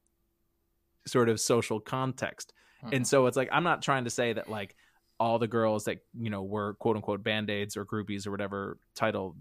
[1.07, 2.53] sort of social context
[2.85, 2.95] Mm-hmm.
[2.95, 4.77] and so it's like i'm not trying to say that like
[5.19, 9.35] all the girls that you know were quote unquote band-aids or groupies or whatever title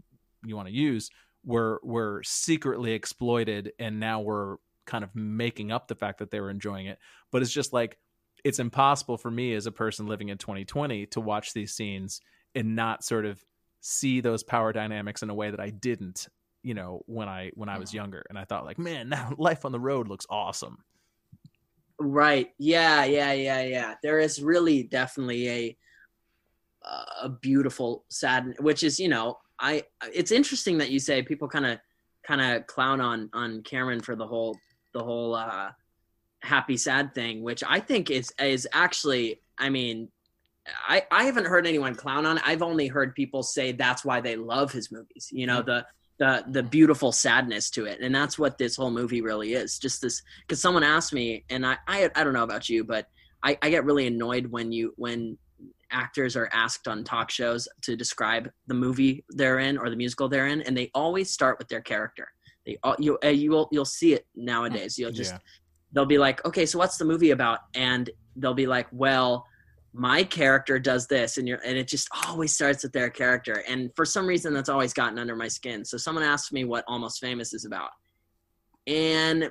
[0.43, 1.11] you want to use
[1.45, 4.57] were were secretly exploited and now we're
[4.87, 6.97] kind of making up the fact that they were enjoying it
[7.31, 7.97] but it's just like
[8.43, 12.21] it's impossible for me as a person living in 2020 to watch these scenes
[12.55, 13.43] and not sort of
[13.81, 16.27] see those power dynamics in a way that I didn't
[16.63, 19.65] you know when I when I was younger and I thought like man now life
[19.65, 20.83] on the road looks awesome
[21.99, 22.49] Right.
[22.59, 23.05] Yeah.
[23.05, 23.33] Yeah.
[23.33, 23.61] Yeah.
[23.63, 23.95] Yeah.
[24.03, 25.77] There is really definitely a
[27.21, 29.83] a beautiful sad, which is you know I.
[30.13, 31.79] It's interesting that you say people kind of
[32.25, 34.57] kind of clown on on Cameron for the whole
[34.97, 35.71] the whole uh
[36.41, 39.41] happy sad thing, which I think is is actually.
[39.59, 40.09] I mean,
[40.87, 42.37] I I haven't heard anyone clown on.
[42.37, 42.43] it.
[42.45, 45.29] I've only heard people say that's why they love his movies.
[45.31, 45.85] You know the
[46.19, 50.01] the the beautiful sadness to it and that's what this whole movie really is just
[50.01, 53.07] this because someone asked me and I, I i don't know about you but
[53.43, 55.37] I, I get really annoyed when you when
[55.91, 60.27] actors are asked on talk shows to describe the movie they're in or the musical
[60.27, 62.27] they're in and they always start with their character
[62.67, 64.99] they all you uh, you will you'll see it nowadays.
[64.99, 65.39] You'll just Yeah.
[65.93, 67.59] they'll be like okay so what's the movie about?
[67.73, 69.45] And they'll be like well
[69.93, 71.37] my character does this.
[71.37, 73.63] And you're and it just always starts with their character.
[73.67, 75.83] And for some reason that's always gotten under my skin.
[75.85, 77.89] So someone asked me what almost famous is about.
[78.85, 79.49] And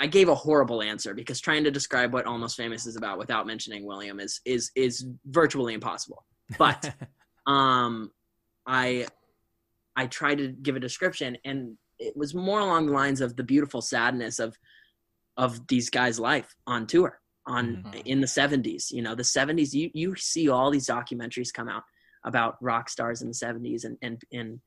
[0.00, 3.46] i gave a horrible answer because trying to describe what almost famous is about without
[3.46, 6.24] mentioning william is is is virtually impossible.
[6.58, 6.92] But
[7.46, 8.10] um
[8.66, 9.06] i
[9.94, 13.44] i tried to give a description and it was more along the lines of the
[13.44, 14.58] beautiful sadness of
[15.36, 18.02] of these guys life on tour on Mhm.
[18.06, 21.82] in the 70s you know the 70s you you see all these documentaries come out
[22.24, 24.60] about rock stars in the 70s and and and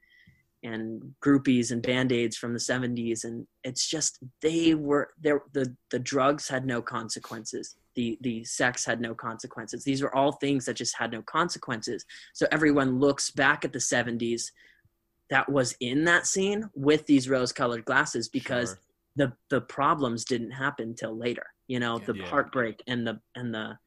[0.64, 6.00] and groupies and band-aids from the 70s and it's just they were there the the
[6.00, 7.76] drugs had no consequences.
[7.96, 9.84] The the sex had no consequences.
[9.84, 12.06] These were all things that just had no consequences.
[12.34, 14.52] So everyone looks back at the 70s
[15.30, 18.80] that was in that scene with these rose colored glasses because Sure.
[19.28, 22.26] the the problems didn't happen till later you know the Yeah.
[22.26, 23.78] heartbreak and the and the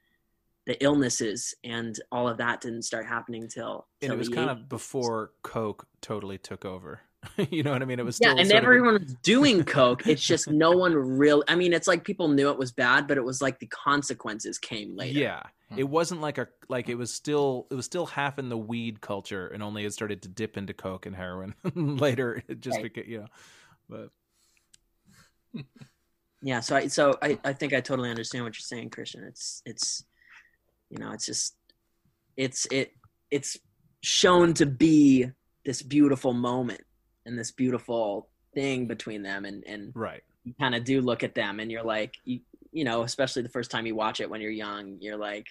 [0.66, 4.53] the illnesses and all of that didn't start happening till, till it was kind 80s.
[4.53, 7.01] of before coke totally took over
[7.51, 10.07] you know what i mean it was yeah and sort of everyone was doing coke
[10.07, 13.16] it's just no one really i mean it's like people knew it was bad but
[13.16, 15.43] it was like the consequences came later Yeah.
[15.71, 15.79] Hmm.
[15.79, 19.01] It wasn't like a like it was still it was still half in the weed
[19.01, 22.93] culture and only it started to dip into coke and heroin later it just Right.
[22.93, 23.27] became you know
[23.89, 24.11] but
[26.43, 29.25] yeah so i so I, I think i totally understand what you're saying christian.
[29.25, 30.05] It's it's
[30.89, 31.55] you know it's just
[32.37, 32.93] it's it
[33.31, 33.57] it's
[34.03, 35.27] shown to be
[35.64, 36.81] this beautiful moment
[37.27, 40.23] and this beautiful thing between them and and right.
[40.45, 42.41] you kind of do look at them and you're like you,
[42.73, 45.47] you know especially the first time you watch it when you're young you're like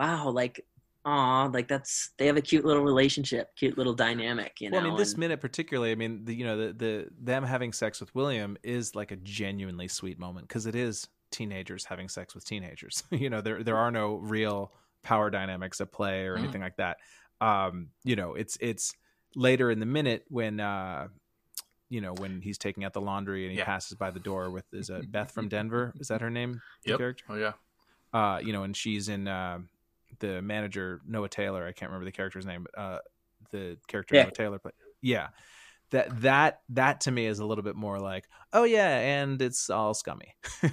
[0.00, 0.64] wow like
[1.04, 4.86] aw like that's they have a cute little relationship cute little dynamic you know well
[4.86, 7.72] i mean this and- minute particularly i mean the, you know the the them having
[7.72, 12.34] sex with william is like a genuinely sweet moment because it is teenagers having sex
[12.34, 14.72] with teenagers you know there there are no real
[15.02, 16.44] power dynamics at play or Mm.
[16.44, 16.96] anything like that
[17.40, 18.92] um you know it's it's
[19.34, 21.08] later in the minute when uh
[21.88, 23.64] you know when he's taking out the laundry and he Yeah.
[23.64, 26.90] passes by the door with is uh, beth from denver is that her name the
[26.90, 26.98] Yep.
[26.98, 27.52] character Oh yeah.
[28.12, 29.60] uh, you know, and she's in uh,
[30.20, 31.66] the manager Noah Taylor.
[31.66, 32.98] I can't remember the character's name, but uh,
[33.50, 34.22] the character Yeah.
[34.24, 34.74] Noah Taylor played.
[35.02, 35.28] Yeah,
[35.90, 39.68] that that that to me is a little bit more like, oh yeah, and it's
[39.70, 40.34] all scummy.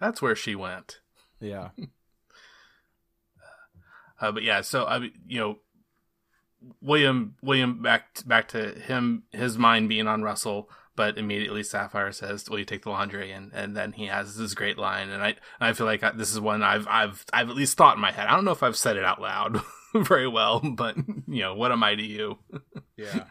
[0.00, 1.00] That's where she went.
[1.40, 1.70] yeah,
[4.20, 5.58] Uh, but yeah, so I you know,
[6.82, 12.48] William William back back to him his mind being on Russell, but immediately Sapphire says,
[12.48, 15.36] "Will you take the laundry?" and and then he has this great line, and I
[15.60, 18.12] I feel like I, this is one I've I've I've at least thought in my
[18.12, 18.26] head.
[18.26, 19.60] I don't know if I've said it out loud
[19.94, 22.38] very well, but you know, what am I to you?
[22.96, 23.24] yeah.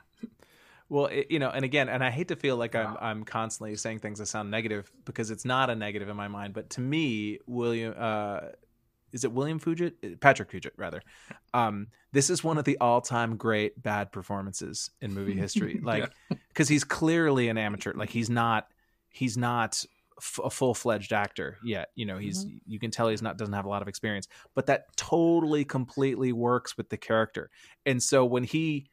[0.90, 3.76] Well, it, you know, and again, and I hate to feel like I'm I'm constantly
[3.76, 6.54] saying things that sound negative because it's not a negative in my mind.
[6.54, 8.40] But to me, William, uh,
[9.12, 10.20] is it William Fugit?
[10.20, 11.02] Patrick Fugit, rather.
[11.54, 15.80] Um, this is one of the all-time great bad performances in movie history.
[15.82, 16.12] Like,
[16.50, 17.94] because he's clearly an amateur.
[17.94, 18.68] Like, he's not
[19.10, 19.84] he's not
[20.20, 21.90] f- a full-fledged actor yet.
[21.96, 24.68] You know, he's you can tell he's not doesn't have a lot of experience, but
[24.68, 27.50] that totally completely works with the character.
[27.86, 28.90] And so when he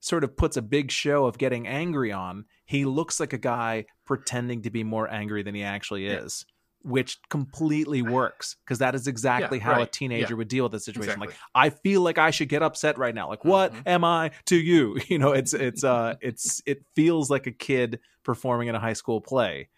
[0.00, 3.86] sort of puts a big show of getting angry on, he looks like a guy
[4.04, 6.46] pretending to be more angry than he actually is.
[6.88, 10.38] Which completely works because that is exactly Yeah, how a teenager Yeah.
[10.38, 11.20] would deal with the situation.
[11.20, 13.28] Like, I feel like I should get upset right now.
[13.28, 13.82] Like, what Mhm.
[13.86, 14.96] am I to you?
[15.08, 18.94] You know, it's it's uh it's it feels like a kid performing in a high
[18.94, 19.68] school play,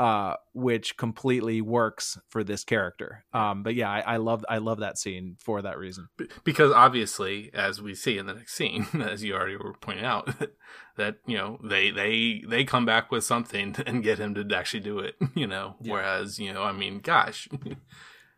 [0.00, 3.22] uh, which completely works for this character.
[3.34, 6.08] Um, but yeah, I, I love I love that scene for that reason.
[6.42, 10.30] Because obviously as we see in the next scene as you already were pointing out
[10.96, 14.80] that you know they they they come back with something and get him to actually
[14.80, 15.92] do it you know Yeah.
[15.92, 17.46] whereas you know i mean gosh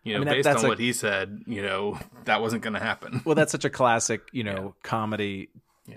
[0.03, 2.75] you know mean, that- based on a- what he said you know that wasn't going
[2.75, 5.51] to happen Well, that's such a classic, you know, comedy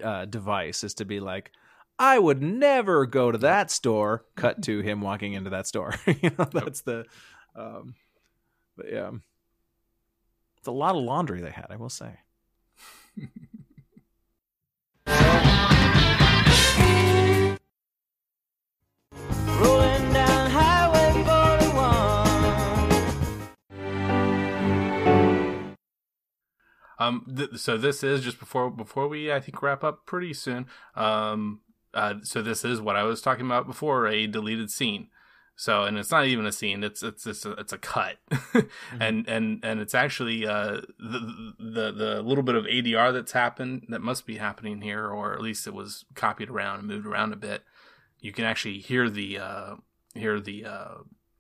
[0.03, 1.51] uh, device is to be like,
[1.97, 4.25] I would never go to that store.
[4.35, 5.93] Cut to him walking into that store.
[6.21, 7.05] you know, that's the.
[7.55, 7.95] Um,
[8.75, 9.11] but yeah,
[10.57, 11.67] it's a lot of laundry they had.
[11.69, 12.17] I will say.
[19.57, 22.67] Rolling down Highway 41.
[26.99, 30.67] Um, th- so this is just before before we I think wrap up pretty soon.
[30.95, 31.61] Um,
[31.95, 35.07] uh, so this is what I was talking about before a deleted scene.
[35.57, 38.17] So and it's not even a scene; it's it's it's a, it's a cut,
[38.99, 43.85] and and and it's actually uh the, the the little bit of ADR that's happened
[43.87, 47.31] that must be happening here, or at least it was copied around and moved around
[47.31, 47.63] a bit.
[48.19, 49.75] You can actually hear the uh
[50.13, 50.95] hear the uh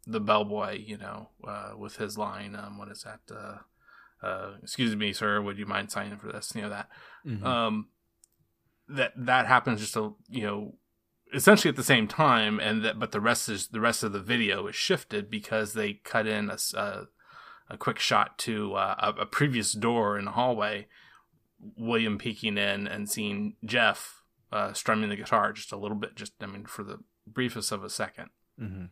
[0.07, 2.55] the bellboy, you know, uh, with his line.
[2.55, 3.19] Um, what is that?
[3.29, 3.57] Uh,
[4.25, 6.53] uh, excuse me, sir, would you mind signing for this?
[6.55, 6.89] You know that.
[7.25, 7.43] Mhm.
[7.43, 7.87] Um,
[8.87, 10.75] that that happens just a you know
[11.33, 14.19] essentially at the same time, and that but the rest is the rest of the
[14.19, 17.07] video is shifted because they cut in a
[17.67, 20.87] a quick shot to uh, a, a previous door in the hallway.
[21.77, 24.21] William peeking in and seeing Jeff
[24.51, 27.83] uh, strumming the guitar just a little bit, just I mean for the briefest of
[27.83, 28.29] a second
[28.61, 28.89] Mhm.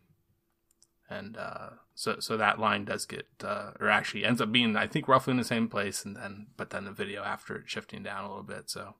[1.09, 4.87] and uh, so so that line does get uh, or actually ends up being I
[4.87, 8.01] think roughly in the same place, and then but then the video after it shifting
[8.01, 8.69] down a little bit.
[8.71, 8.95] So,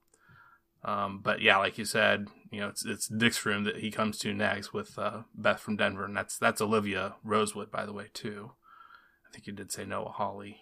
[0.84, 4.18] um, but yeah, like you said, you know, it's it's Dick's room that he comes
[4.20, 8.08] to next with uh, Beth from Denver, and that's that's Olivia Rosewood, by the way,
[8.14, 8.52] too.
[9.28, 10.58] I think you did say Noah Hawley.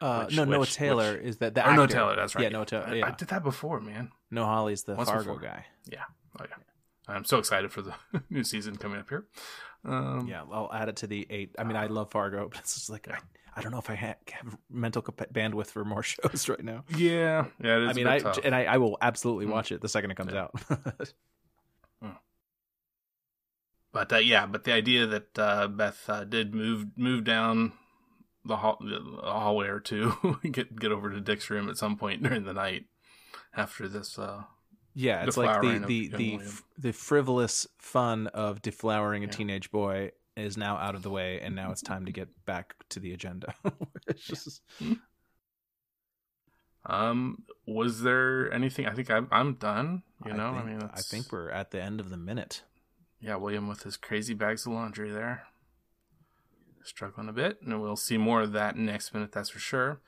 [0.00, 1.88] Uh, Which- no, Noah Taylor which- is that the or Noah.
[1.88, 2.42] Taylor, that's right.
[2.44, 2.86] Yeah, Noah Taylor.
[2.86, 3.06] I, Yeah.
[3.06, 4.10] I did that before, man.
[4.30, 5.40] Noah Hawley's the Once Fargo before.
[5.40, 5.66] guy.
[5.90, 6.04] Yeah.
[6.40, 6.56] Oh yeah.
[7.08, 7.94] I'm so excited for the
[8.30, 9.26] new season coming up here.
[9.84, 11.54] Um, Yeah, I'll add it to the eight.
[11.58, 13.18] I mean, I love Fargo, but it's just like I,
[13.56, 16.84] I don't know if I ha- have mental bandwidth for more shows right now.
[16.94, 17.46] Yeah.
[17.62, 17.76] Yeah.
[17.78, 18.38] It is I mean, I tough.
[18.44, 19.52] and I, I will absolutely Mm.
[19.52, 20.42] watch it the second it comes Yeah.
[20.42, 21.12] out.
[23.92, 27.72] But uh, yeah, but the idea that uh, Beth uh, did move move down
[28.44, 32.22] the, hall, the hallway or two, get get over to Dick's room at some point
[32.22, 32.84] during the night
[33.56, 34.18] after this.
[34.18, 34.42] Uh,
[34.94, 39.30] yeah, it's like the the the, f- the frivolous fun of deflowering a Yeah.
[39.30, 42.74] teenage boy is now out of the way, and now it's time to get back
[42.90, 43.54] to the agenda.
[44.16, 44.60] just
[46.86, 48.86] um, was there anything?
[48.86, 50.02] I think I'm I'm done.
[50.24, 52.62] You know, I, think, mean, I think we're at the end of the minute.
[53.20, 55.44] yeah, William with his crazy bags of laundry there,
[56.84, 59.32] struggling a bit, and we'll see more of that next minute.
[59.32, 60.00] That's for sure.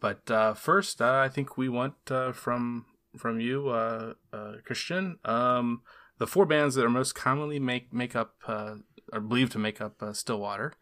[0.00, 5.18] But uh, first, uh, I think we want uh, from from you, uh, uh, Christian,
[5.24, 5.82] um,
[6.18, 8.76] the four bands that are most commonly make make up uh,
[9.12, 10.72] are believed to make up uh, Stillwater.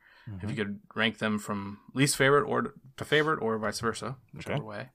[0.43, 4.59] If you could rank them from least favorite or to favorite, or vice versa, whichever
[4.59, 4.65] Okay.
[4.65, 4.89] way,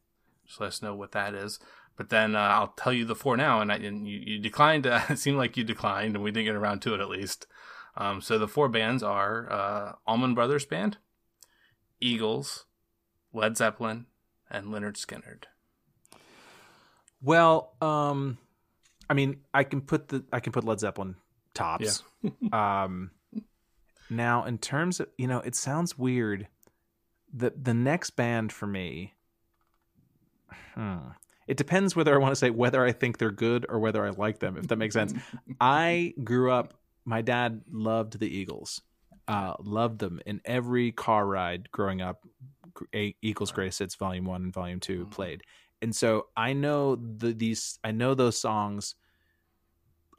[0.48, 1.60] just let us know what that is.
[1.98, 4.86] But then uh, I'll tell you the four now, and, I, and you, you declined.
[4.88, 7.48] Uh, it seemed like you declined, and we didn't get around to it at least.
[7.98, 10.98] Um, so the four bands are uh, Allman Brothers Band,
[12.00, 12.66] Eagles,
[13.34, 14.06] Led Zeppelin,
[14.50, 15.44] and Lynyrd Skynyrd.
[17.22, 18.38] Well, um,
[19.10, 21.16] I mean, I can put the I can put Led Zeppelin
[21.54, 22.04] tops.
[22.54, 23.12] um,
[24.10, 26.48] now, in terms of you know, it sounds weird.
[27.34, 29.14] The the next band for me,
[30.74, 30.98] hmm,
[31.48, 34.10] it depends whether I want to say whether I think they're good or whether I
[34.12, 34.58] like them.
[34.58, 35.14] If that makes sense.
[35.62, 36.74] I grew up.
[37.06, 38.82] My dad loved the Eagles.
[39.28, 42.24] Uh, loved them in every car ride growing up.
[42.94, 45.12] A- Eagles Grace Hits Volume One and Volume 2 Mhm.
[45.12, 45.42] played,
[45.82, 47.80] and so I know the these.
[47.84, 48.96] I know those songs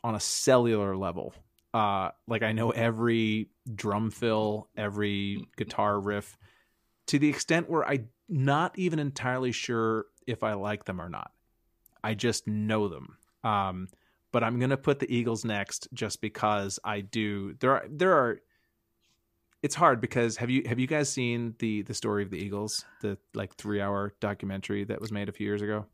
[0.03, 1.35] on a cellular level.
[1.77, 6.39] Uh, like I know every drum fill, every guitar riff.
[7.09, 11.33] to the extent where I'm not even entirely sure if I like them or not.
[12.03, 13.19] I just know them.
[13.45, 13.89] Um,
[14.33, 17.55] but I'm gonna put the Eagles next just because I do.
[17.61, 18.41] There are there are.
[19.63, 22.87] It's hard because have you have you guys seen the the story of the Eagles,
[23.03, 25.85] the like three hour documentary that was made a few years ago?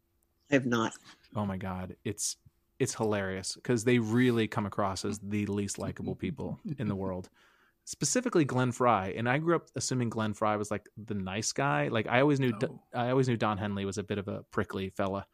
[0.48, 0.92] I have not.
[1.34, 2.36] Oh my god, it's
[2.82, 7.30] it's hilarious because they really come across as the least likable people in the world.
[7.84, 11.86] Specifically, Glenn Frey, and I grew up assuming Glenn Frey was like the nice guy.
[11.88, 12.82] Like I always knew, No.
[12.92, 15.26] I always knew Don Henley was a bit of a prickly fella.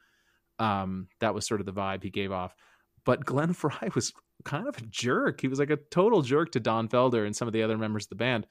[0.58, 2.54] Um, that was sort of the vibe he gave off.
[3.06, 4.12] But Glenn Frey was
[4.44, 5.40] kind of a jerk.
[5.40, 8.04] He was like a total jerk to Don Felder and some of the other members
[8.04, 8.46] of the band.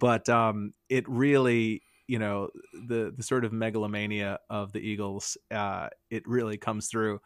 [0.00, 5.90] But um, it really, you know, the the sort of megalomania of the Eagles, uh,
[6.10, 7.20] it really comes through.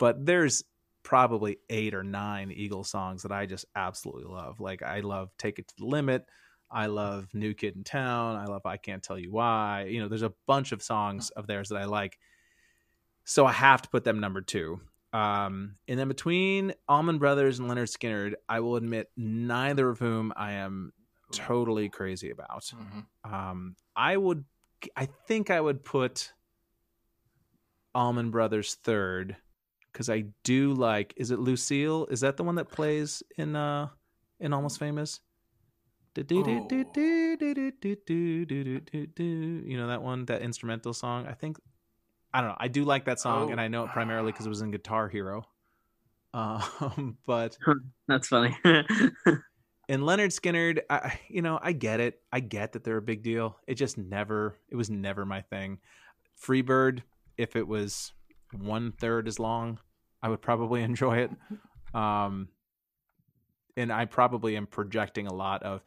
[0.00, 0.64] But there's
[1.02, 4.58] probably eight or nine Eagle songs that I just absolutely love.
[4.58, 6.26] Like I love "Take It to the Limit."
[6.70, 10.08] I love "New Kid in Town." I love "I Can't Tell You Why." You know,
[10.08, 12.18] there's a bunch of songs of theirs that I like.
[13.24, 14.80] So I have to put them number two.
[15.12, 20.32] Um, and then between Allman Brothers and Lynyrd Skynyrd, I will admit neither of whom
[20.34, 20.92] I am
[21.32, 22.72] totally crazy about.
[22.72, 23.06] Mhm.
[23.24, 24.44] Um, I would,
[24.96, 26.32] I think I would put
[27.94, 29.36] Allman Brothers third
[29.92, 31.14] because I do like.
[31.16, 32.06] Is it Lucille?
[32.10, 33.88] Is that the one that plays in uh
[34.38, 35.20] in Almost Famous?
[36.16, 36.34] You
[39.76, 41.26] know that one, that instrumental song.
[41.26, 41.58] I think
[42.32, 42.56] I don't know.
[42.58, 43.52] I do like that song, Oh.
[43.52, 45.44] and I know it primarily because it was in Guitar Hero.
[46.32, 47.58] Um, but
[48.06, 48.56] That's funny.
[48.64, 52.20] and Lynyrd Skynyrd, I, you know, I get it.
[52.32, 53.58] I get that they're a big deal.
[53.66, 55.80] It just never, it was never my thing.
[56.40, 57.02] Freebird,
[57.36, 58.12] if it was
[58.52, 59.78] one third as long,
[60.22, 61.30] I would probably enjoy it.
[61.94, 62.48] Um,
[63.76, 65.82] and I probably am projecting a lot of.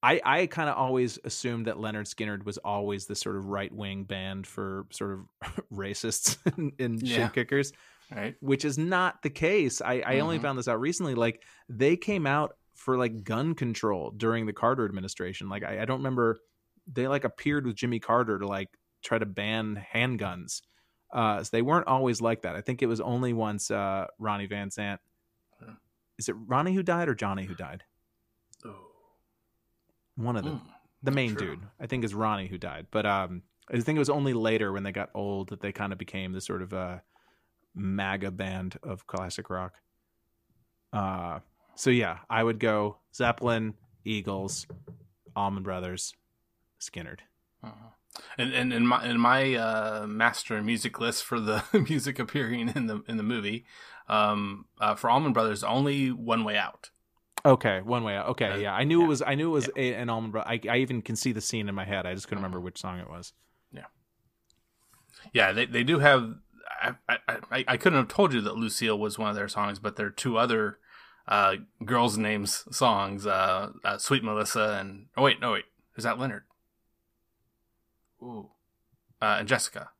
[0.00, 3.72] I, I kind of always assumed that Lynyrd Skynyrd was always the sort of right
[3.74, 7.16] wing band for sort of racists and, and Yeah.
[7.16, 7.72] shit kickers
[8.14, 8.36] Right.
[8.40, 9.82] which is not the case.
[9.82, 10.42] I, I only Mhm.
[10.42, 11.14] found this out recently.
[11.14, 15.48] Like they came out for like gun control during the Carter administration.
[15.50, 16.38] Like I, I don't remember
[16.90, 18.68] they like appeared with Jimmy Carter to like
[19.04, 20.62] try to ban handguns.
[21.12, 22.54] Uh, so they weren't always like that.
[22.56, 24.98] I think it was only once uh, Ronnie Van Zant.
[26.18, 27.84] Is it Ronnie who died or Johnny who died?
[28.64, 28.74] Oh.
[30.16, 30.60] One of the Mm,
[31.04, 31.38] the main sure.
[31.38, 31.60] dude.
[31.78, 32.88] I think is Ronnie who died.
[32.90, 33.42] But um,
[33.72, 36.32] I think it was only later when they got old that they kind of became
[36.32, 36.98] the sort of uh,
[37.74, 39.74] MAGA band of classic rock.
[40.92, 41.38] Uh,
[41.76, 44.66] so yeah, I would go Zeppelin, Eagles,
[45.36, 46.14] Allman Brothers,
[46.80, 47.20] Skynyrd.
[47.62, 47.90] Uh-huh.
[48.36, 52.86] And and in my in my uh, master music list for the music appearing in
[52.86, 53.64] the in the movie,
[54.08, 56.90] um, uh, for Allman Brothers, only one way out.
[57.44, 58.28] Okay, one way out.
[58.30, 59.04] Okay, Uh, yeah, I knew yeah.
[59.04, 59.22] it was.
[59.22, 60.60] I knew it was a, an Allman Brothers.
[60.64, 62.06] I, I even can see the scene in my head.
[62.06, 63.32] I just couldn't remember which song it was.
[63.72, 63.84] Yeah,
[65.32, 66.34] yeah, they they do have.
[66.80, 67.18] I, I
[67.50, 70.06] I I couldn't have told you that Lucille was one of their songs, but there
[70.06, 70.78] are two other
[71.26, 73.26] uh, girls' names songs.
[73.26, 75.64] Uh, uh, Sweet Melissa and oh wait no wait
[75.96, 76.42] is that Lynyrd?
[78.22, 78.50] Ooh,
[79.22, 79.90] uh, and Jessica.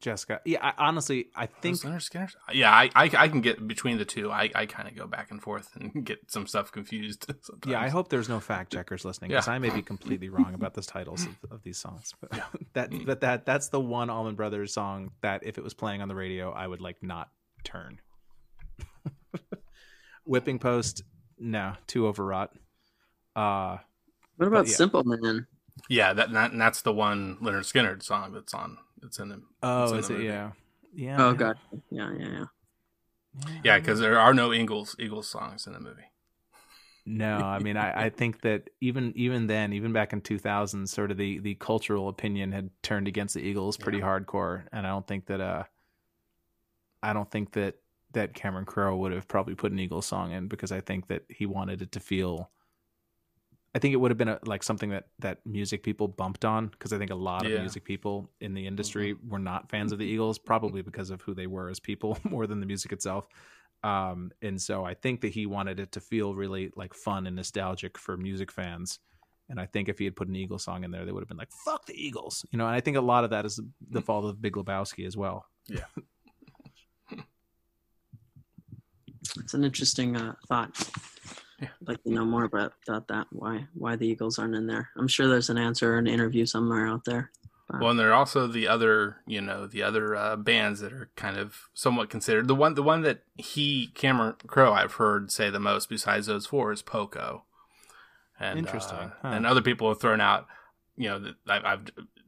[0.00, 0.40] Jessica.
[0.44, 2.34] Yeah, I, honestly, I think Those Lynyrd Skynyrd.
[2.52, 4.32] Yeah, I, I I can get between the two.
[4.32, 7.24] I, I kind of go back and forth and get some stuff confused.
[7.42, 7.70] Sometimes.
[7.70, 9.52] Yeah, I hope there's no fact checkers listening because Yeah.
[9.52, 12.14] I may be completely wrong about the titles of, of these songs.
[12.20, 12.32] But
[12.72, 16.08] that, but that, that's the one Allman Brothers song that if it was playing on
[16.08, 17.30] the radio, I would like not
[17.62, 18.00] turn.
[20.24, 21.02] Whipping Post,
[21.38, 22.52] no, too overwrought.
[23.34, 23.78] Uh,
[24.36, 24.74] what about yeah.
[24.74, 25.46] Simple Man?
[25.88, 28.78] Yeah, that, that and that's the one Lynyrd Skynyrd song that's on.
[29.02, 29.42] It's in the.
[29.62, 30.16] oh, in is the it?
[30.16, 30.28] movie.
[30.28, 30.50] Yeah,
[30.94, 31.26] yeah.
[31.26, 31.56] Oh god.
[31.90, 32.44] Yeah, yeah, yeah.
[33.64, 36.02] Yeah, because there are no Eagles Eagles songs in the movie.
[37.04, 41.10] No, I mean, I, I think that even even then, even back in 2000, sort
[41.10, 45.06] of the the cultural opinion had turned against the Eagles pretty hardcore, and I don't
[45.06, 45.64] think that uh,
[47.02, 47.76] I don't think that
[48.12, 51.22] that Cameron Crowe would have probably put an Eagles song in because I think that
[51.28, 52.50] he wanted it to feel.
[53.74, 56.66] I think it would have been a, like something that that music people bumped on
[56.68, 59.98] because I think a lot of music people in the industry were not fans of
[59.98, 63.26] the Eagles, probably because of who they were as people more than the music itself.
[63.82, 67.34] Um, and so I think that he wanted it to feel really like fun and
[67.34, 69.00] nostalgic for music fans.
[69.48, 71.28] And I think if he had put an Eagle song in there, they would have
[71.28, 72.66] been like, "Fuck the Eagles," you know.
[72.66, 73.60] And I think a lot of that is
[73.90, 75.46] the fault of Big Lebowski as well.
[75.66, 75.84] Yeah.
[79.38, 80.76] It's an interesting uh, thought.
[81.62, 81.68] Yeah.
[81.86, 83.28] Like to know more about, about that.
[83.30, 84.88] Why why the Eagles aren't in there?
[84.98, 87.30] I'm sure there's an answer or an interview somewhere out there.
[87.80, 91.08] Well, and there are also the other, you know, the other uh, bands that are
[91.16, 92.46] kind of somewhat considered.
[92.46, 96.44] The one, the one that he Cameron Crowe I've heard say the most besides those
[96.44, 97.44] four is Poco.
[98.38, 99.28] And, Interesting, uh, huh.
[99.28, 100.48] And other people have thrown out
[100.96, 101.84] you know, I've, I've,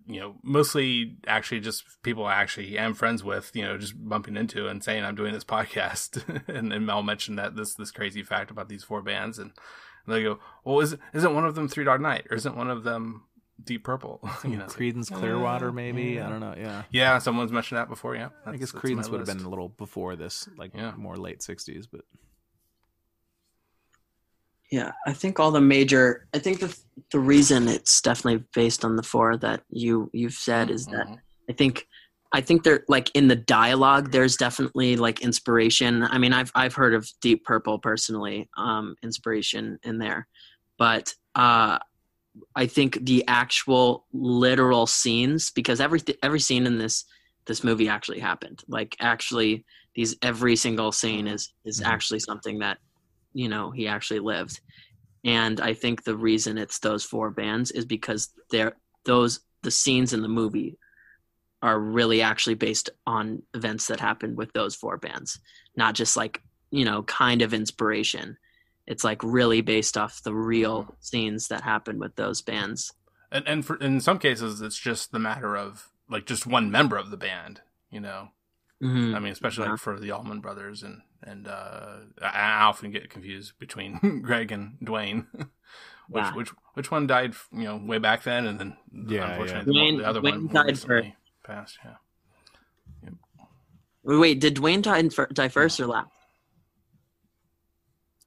[0.07, 4.37] you know, mostly actually just people I actually am friends with, you know, just bumping
[4.37, 8.23] into and saying I'm doing this podcast, and then Mel mentioned that this this crazy
[8.23, 9.53] fact about these four bands, and,
[10.07, 12.71] and they go, well, is isn't one of them Three Dog Night, or isn't one
[12.71, 13.25] of them
[13.63, 14.21] Deep Purple?
[14.45, 16.21] you know, it's like, Creedence Clearwater, maybe.
[16.21, 16.55] I don't know.
[16.57, 16.83] Yeah.
[16.91, 18.15] yeah, someone's mentioned that before.
[18.15, 20.93] Yeah, I guess that's Creedence would have been a little before this, like Yeah.
[20.97, 22.03] more late '60s, but
[24.71, 26.27] Yeah, I think all the major.
[26.35, 26.77] I think the
[27.13, 31.19] the reason it's definitely based on the four that you you've said is that Mhm.
[31.51, 31.87] I think
[32.33, 34.11] I think they're like in the dialogue.
[34.11, 36.03] There's definitely like inspiration.
[36.03, 40.27] I mean, I've I've heard of Deep Purple personally, um, inspiration in there,
[40.79, 41.79] but uh,
[42.57, 47.05] I think the actual literal scenes because every every scene in this
[47.47, 48.65] this movie actually happened.
[48.67, 51.87] Like actually, these every single scene is is Mhm.
[51.87, 52.79] actually something that
[53.35, 54.61] you know he actually lived,
[55.25, 58.75] and I think the reason it's those four bands is because they're
[59.05, 60.79] those the scenes in the movie
[61.63, 65.41] are really actually based on events that happened with those four bands,
[65.77, 68.37] not just like you know kind of inspiration.
[68.87, 72.93] It's like really based off the real scenes that happened with those bands.
[73.33, 76.97] and and for, in some cases it's just the matter of like just one member
[76.99, 78.29] of the band you know
[78.83, 79.15] Mhm.
[79.17, 79.71] i mean especially Yeah.
[79.73, 84.53] like for the allman brothers and and uh i I often get confused between gregg
[84.53, 85.27] and duane
[86.09, 86.35] which Yeah.
[86.35, 88.77] which which one died you know way back then and then
[89.09, 89.65] Yeah, unfortunately yeah.
[89.65, 91.97] the, Duane- the other Duane one died recently passed yeah
[94.07, 96.11] Wait, did Duane die, in fir- die first or last?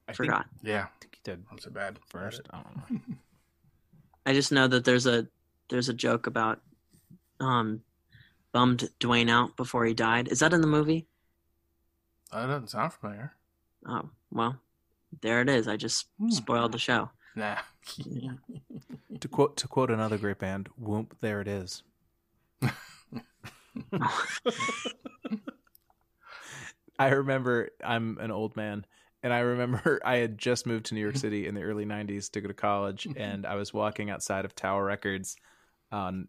[0.08, 0.46] I think, Forgot.
[0.64, 2.42] yeah I think he did i'm so bad first.
[2.50, 3.16] I don't know.
[4.26, 5.28] I just know that there's a
[5.70, 6.62] there's a joke about
[7.40, 7.82] um
[8.54, 10.30] bummed Duane out before he died.
[10.30, 11.06] Is that in the movie?
[12.32, 13.34] That doesn't sound familiar
[13.88, 14.58] Oh well,
[15.22, 15.68] there it is.
[15.68, 16.30] I just Hmm.
[16.30, 17.10] spoiled the show.
[17.36, 17.58] nah
[19.22, 21.84] To quote to quote another great band, "Whoop, there it is."
[27.00, 28.86] I remember I'm an old man,
[29.24, 32.30] and I remember I had just moved to New York City in the early '90s
[32.32, 35.36] to go to college, and I was walking outside of Tower Records
[35.92, 36.28] on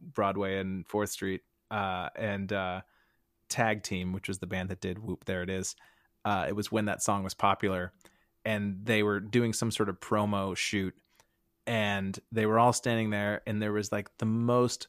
[0.00, 2.82] Broadway and Fourth Street, uh, and uh,
[3.48, 5.76] Tag Team, which was the band that did "Whoop, there it is."
[6.24, 7.92] Uh, it was when that song was popular,
[8.44, 10.94] and they were doing some sort of promo shoot,
[11.66, 14.88] and they were all standing there, and there was like the most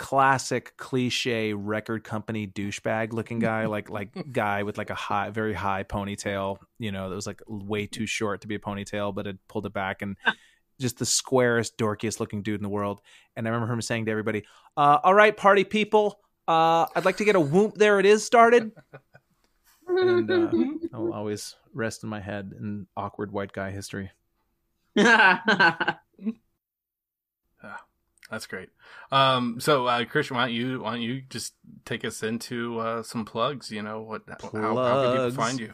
[0.00, 5.52] classic cliche record company douchebag looking guy like like guy with like a high very
[5.52, 9.26] high ponytail you know that was like way too short to be a ponytail but
[9.26, 10.16] had pulled it back and
[10.80, 13.02] just the squarest dorkiest looking dude in the world
[13.36, 14.42] and i remember him saying to everybody
[14.78, 16.18] uh, all right party people
[16.50, 18.72] uh, i'd like to get a whoop there it is started
[19.86, 20.50] and uh,
[20.94, 24.10] i'll always rest in my head in awkward white guy history
[28.30, 28.68] That's great.
[29.10, 33.02] Um, so uh, Christian, why don't you why don't you just take us into uh,
[33.02, 33.72] some plugs?
[33.72, 34.22] You know what?
[34.28, 35.34] How, how can people Plugs.
[35.34, 35.72] find you?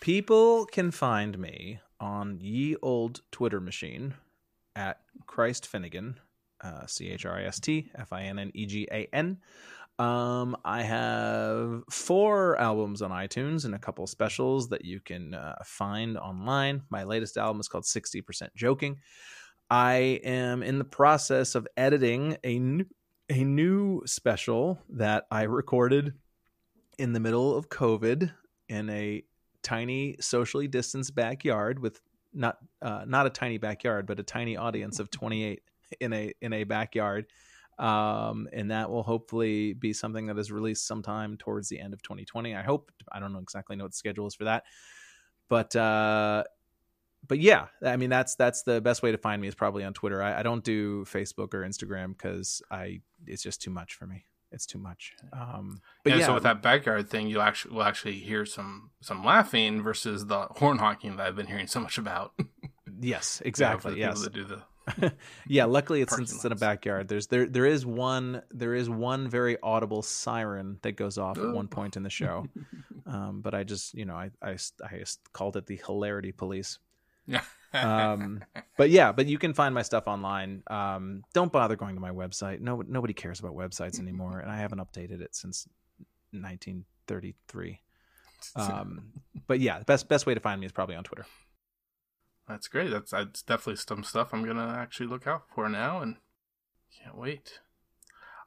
[0.00, 4.14] People can find me on ye old Twitter machine
[4.74, 6.18] at Christ Finnegan,
[6.62, 9.38] uh, C H R I S T F I N N E G A N.
[9.98, 15.56] Um, I have four albums on iTunes and a couple specials that you can uh,
[15.62, 16.82] find online.
[16.88, 18.96] My latest album is called 60% Joking.
[19.68, 22.86] I am in the process of editing a new,
[23.28, 26.14] a new special that I recorded
[26.98, 28.32] in the middle of COVID
[28.70, 29.22] in a
[29.62, 32.00] tiny socially distanced backyard with
[32.32, 35.60] not uh, not a tiny backyard but a tiny audience of 28
[36.00, 37.26] in a in a backyard
[37.78, 42.02] um, and that will hopefully be something that is released sometime towards the end of
[42.02, 44.64] 2020 i hope i don't know exactly know what the schedule is for that
[45.48, 46.44] but uh
[47.26, 49.92] but yeah i mean that's that's the best way to find me is probably on
[49.92, 50.22] twitter.
[50.22, 54.24] I, I don't do facebook or instagram because i it's just too much for me.
[54.52, 55.14] It's too much.
[55.32, 58.90] Um but yeah, yeah, so with that backyard thing, you'll actually will actually hear some
[59.00, 62.32] some laughing versus the horn honking that I've been hearing so much about.
[63.00, 64.22] yes You know, exactly yes.
[64.22, 64.62] that do the
[65.46, 67.08] yeah luckily it's since it's in a backyard.
[67.08, 71.52] There's there there is one there is one very audible siren that goes off at
[71.52, 72.46] one point in the show.
[73.06, 76.78] Um but i just you know i i, I just called it the hilarity police.
[77.26, 77.42] Yeah.
[77.74, 78.44] um
[78.76, 80.62] but yeah but you can find my stuff online.
[80.68, 82.60] Um don't bother going to my website.
[82.60, 85.66] No nobody cares about websites anymore and i haven't updated it since
[86.32, 87.80] 1933
[88.56, 89.10] um
[89.46, 91.26] but yeah the best best way to find me is probably on twitter
[92.50, 92.90] That's great.
[92.90, 96.16] That's that's definitely some stuff I'm gonna actually look out for now, and
[96.98, 97.60] can't wait.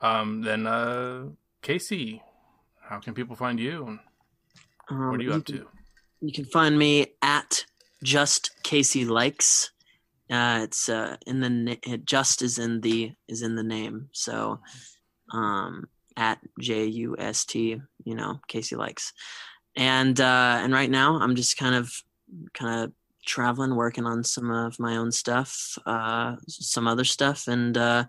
[0.02, 1.28] Um, then uh,
[1.62, 2.22] Casey,
[2.82, 4.00] how can people find you?
[4.90, 5.68] Um, what are you up can, to?
[6.20, 7.64] You can find me at
[8.04, 9.72] just Casey likes
[10.30, 14.10] Uh, it's uh, in the na- just is in the is in the name.
[14.14, 14.60] So
[15.32, 19.14] um, at J U S T, you know, Casey likes.
[19.76, 21.92] And uh, and right now I'm just kind of
[22.54, 22.92] kind of
[23.26, 28.06] traveling, working on some of my own stuff, uh, some other stuff, and uh,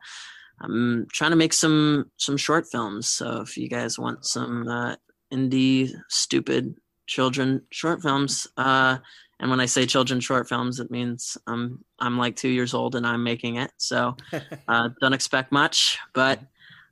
[0.60, 3.08] I'm trying to make some some short films.
[3.08, 4.96] So if you guys want some uh,
[5.32, 6.74] indie stupid
[7.06, 8.98] children short films, uh,
[9.40, 12.94] and when I say children short films, it means I'm I'm like two years old
[12.94, 13.72] and I'm making it.
[13.78, 14.16] So
[14.68, 16.40] uh, don't expect much, but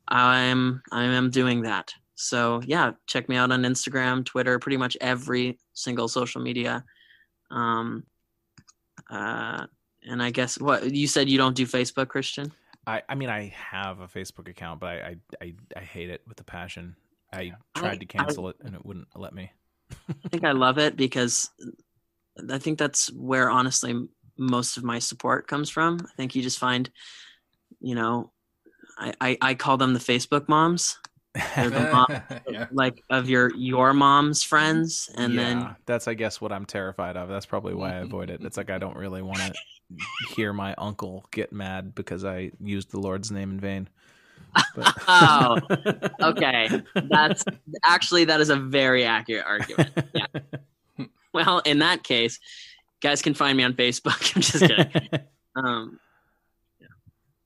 [0.08, 1.92] I'm I am doing that.
[2.14, 6.84] So yeah, check me out on Instagram, Twitter, pretty much every single social media.
[7.50, 8.04] Um,
[9.12, 9.66] uh,
[10.02, 12.52] and I guess what you said you don't do Facebook, Christian.
[12.86, 16.22] I, I mean, I have a Facebook account, but I, I, I, I hate it
[16.26, 16.96] with a passion.
[17.32, 19.52] I tried I- to cancel it and it wouldn't let me.
[20.08, 21.50] I think I love it because
[22.50, 24.08] I think that's where honestly
[24.38, 25.98] most of my support comes from.
[26.00, 26.88] I think you just find,
[27.80, 28.32] you know,
[28.98, 30.98] I, I, I call them the Facebook moms,
[31.56, 32.06] mom,
[32.48, 32.66] yeah.
[32.72, 37.16] like of your your mom's friends, and yeah, then that's I guess what I'm terrified
[37.16, 37.28] of.
[37.28, 38.42] That's probably why I avoid it.
[38.42, 39.52] It's like I don't really want to
[40.34, 43.88] hear my uncle get mad because I used the Lord's name in vain.
[44.76, 44.94] But...
[45.08, 45.58] Oh,
[46.20, 46.82] okay.
[46.94, 47.44] That's
[47.84, 49.90] actually that is a very accurate argument.
[50.14, 51.06] Yeah.
[51.32, 52.38] Well, in that case,
[53.00, 54.36] guys can find me on Facebook.
[54.36, 55.26] I'm just kidding.
[55.56, 55.98] Um,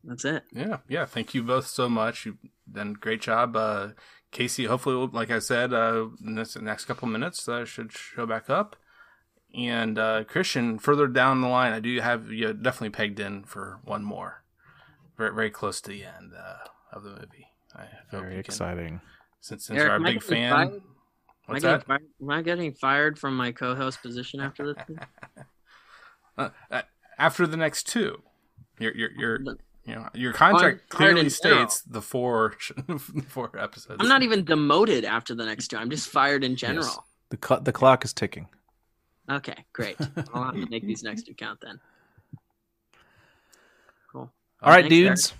[0.07, 0.45] that's it.
[0.53, 1.05] Yeah, yeah.
[1.05, 2.25] Thank you both so much.
[2.27, 2.39] You've
[2.71, 3.57] done a great job.
[3.57, 3.89] Uh,
[4.33, 8.49] Casey, hopefully, like I said, uh, in this next couple minutes, uh, should show back
[8.49, 8.77] up.
[9.55, 13.81] And uh, Christian, further down the line, I do have you definitely pegged in for
[13.85, 14.43] one more,
[15.17, 17.47] very very close to the end uh, of the movie.
[17.75, 19.01] I hope Very you can- exciting.
[19.41, 20.69] Since since Eric, you're a big fan, fired?
[20.69, 20.81] Am
[21.49, 21.87] I, what's getting that?
[21.87, 24.85] fired, am I getting fired from my co-host position after this?
[26.39, 26.83] Uh, uh,
[27.19, 28.23] after the next two,
[28.79, 31.68] you're you're your Look, you know your contract I'm clearly in general.
[31.68, 32.55] states the four
[33.28, 33.97] four episodes.
[34.01, 35.76] I'm not even demoted after the next two.
[35.76, 36.84] I'm just fired in general.
[36.87, 36.99] Yes.
[37.30, 38.49] The cl- the clock is ticking.
[39.30, 39.97] Okay, great.
[40.34, 41.80] I'll have to make these next two count then.
[44.12, 44.30] Cool.
[44.62, 45.09] All right, Thanks, Eric.
[45.16, 45.34] dudes.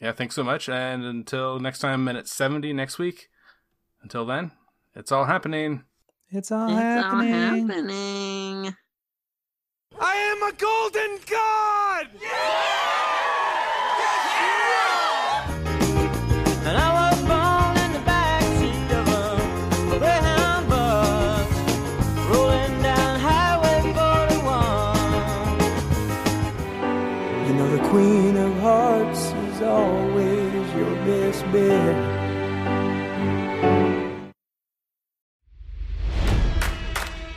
[0.00, 0.68] Yeah, thanks so much.
[0.68, 3.28] And until next time, minute 70 next week.
[4.02, 4.52] Until then,
[4.94, 5.84] it's all happening.
[6.30, 7.68] It's all It's all happening.
[7.68, 8.74] happening.
[10.00, 12.06] I am a golden god!
[12.12, 12.20] And
[27.90, 32.20] Queen of Hearts is always your best bet.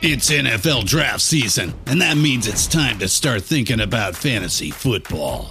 [0.00, 5.50] It's NFL draft season, and that means it's time to start thinking about fantasy football.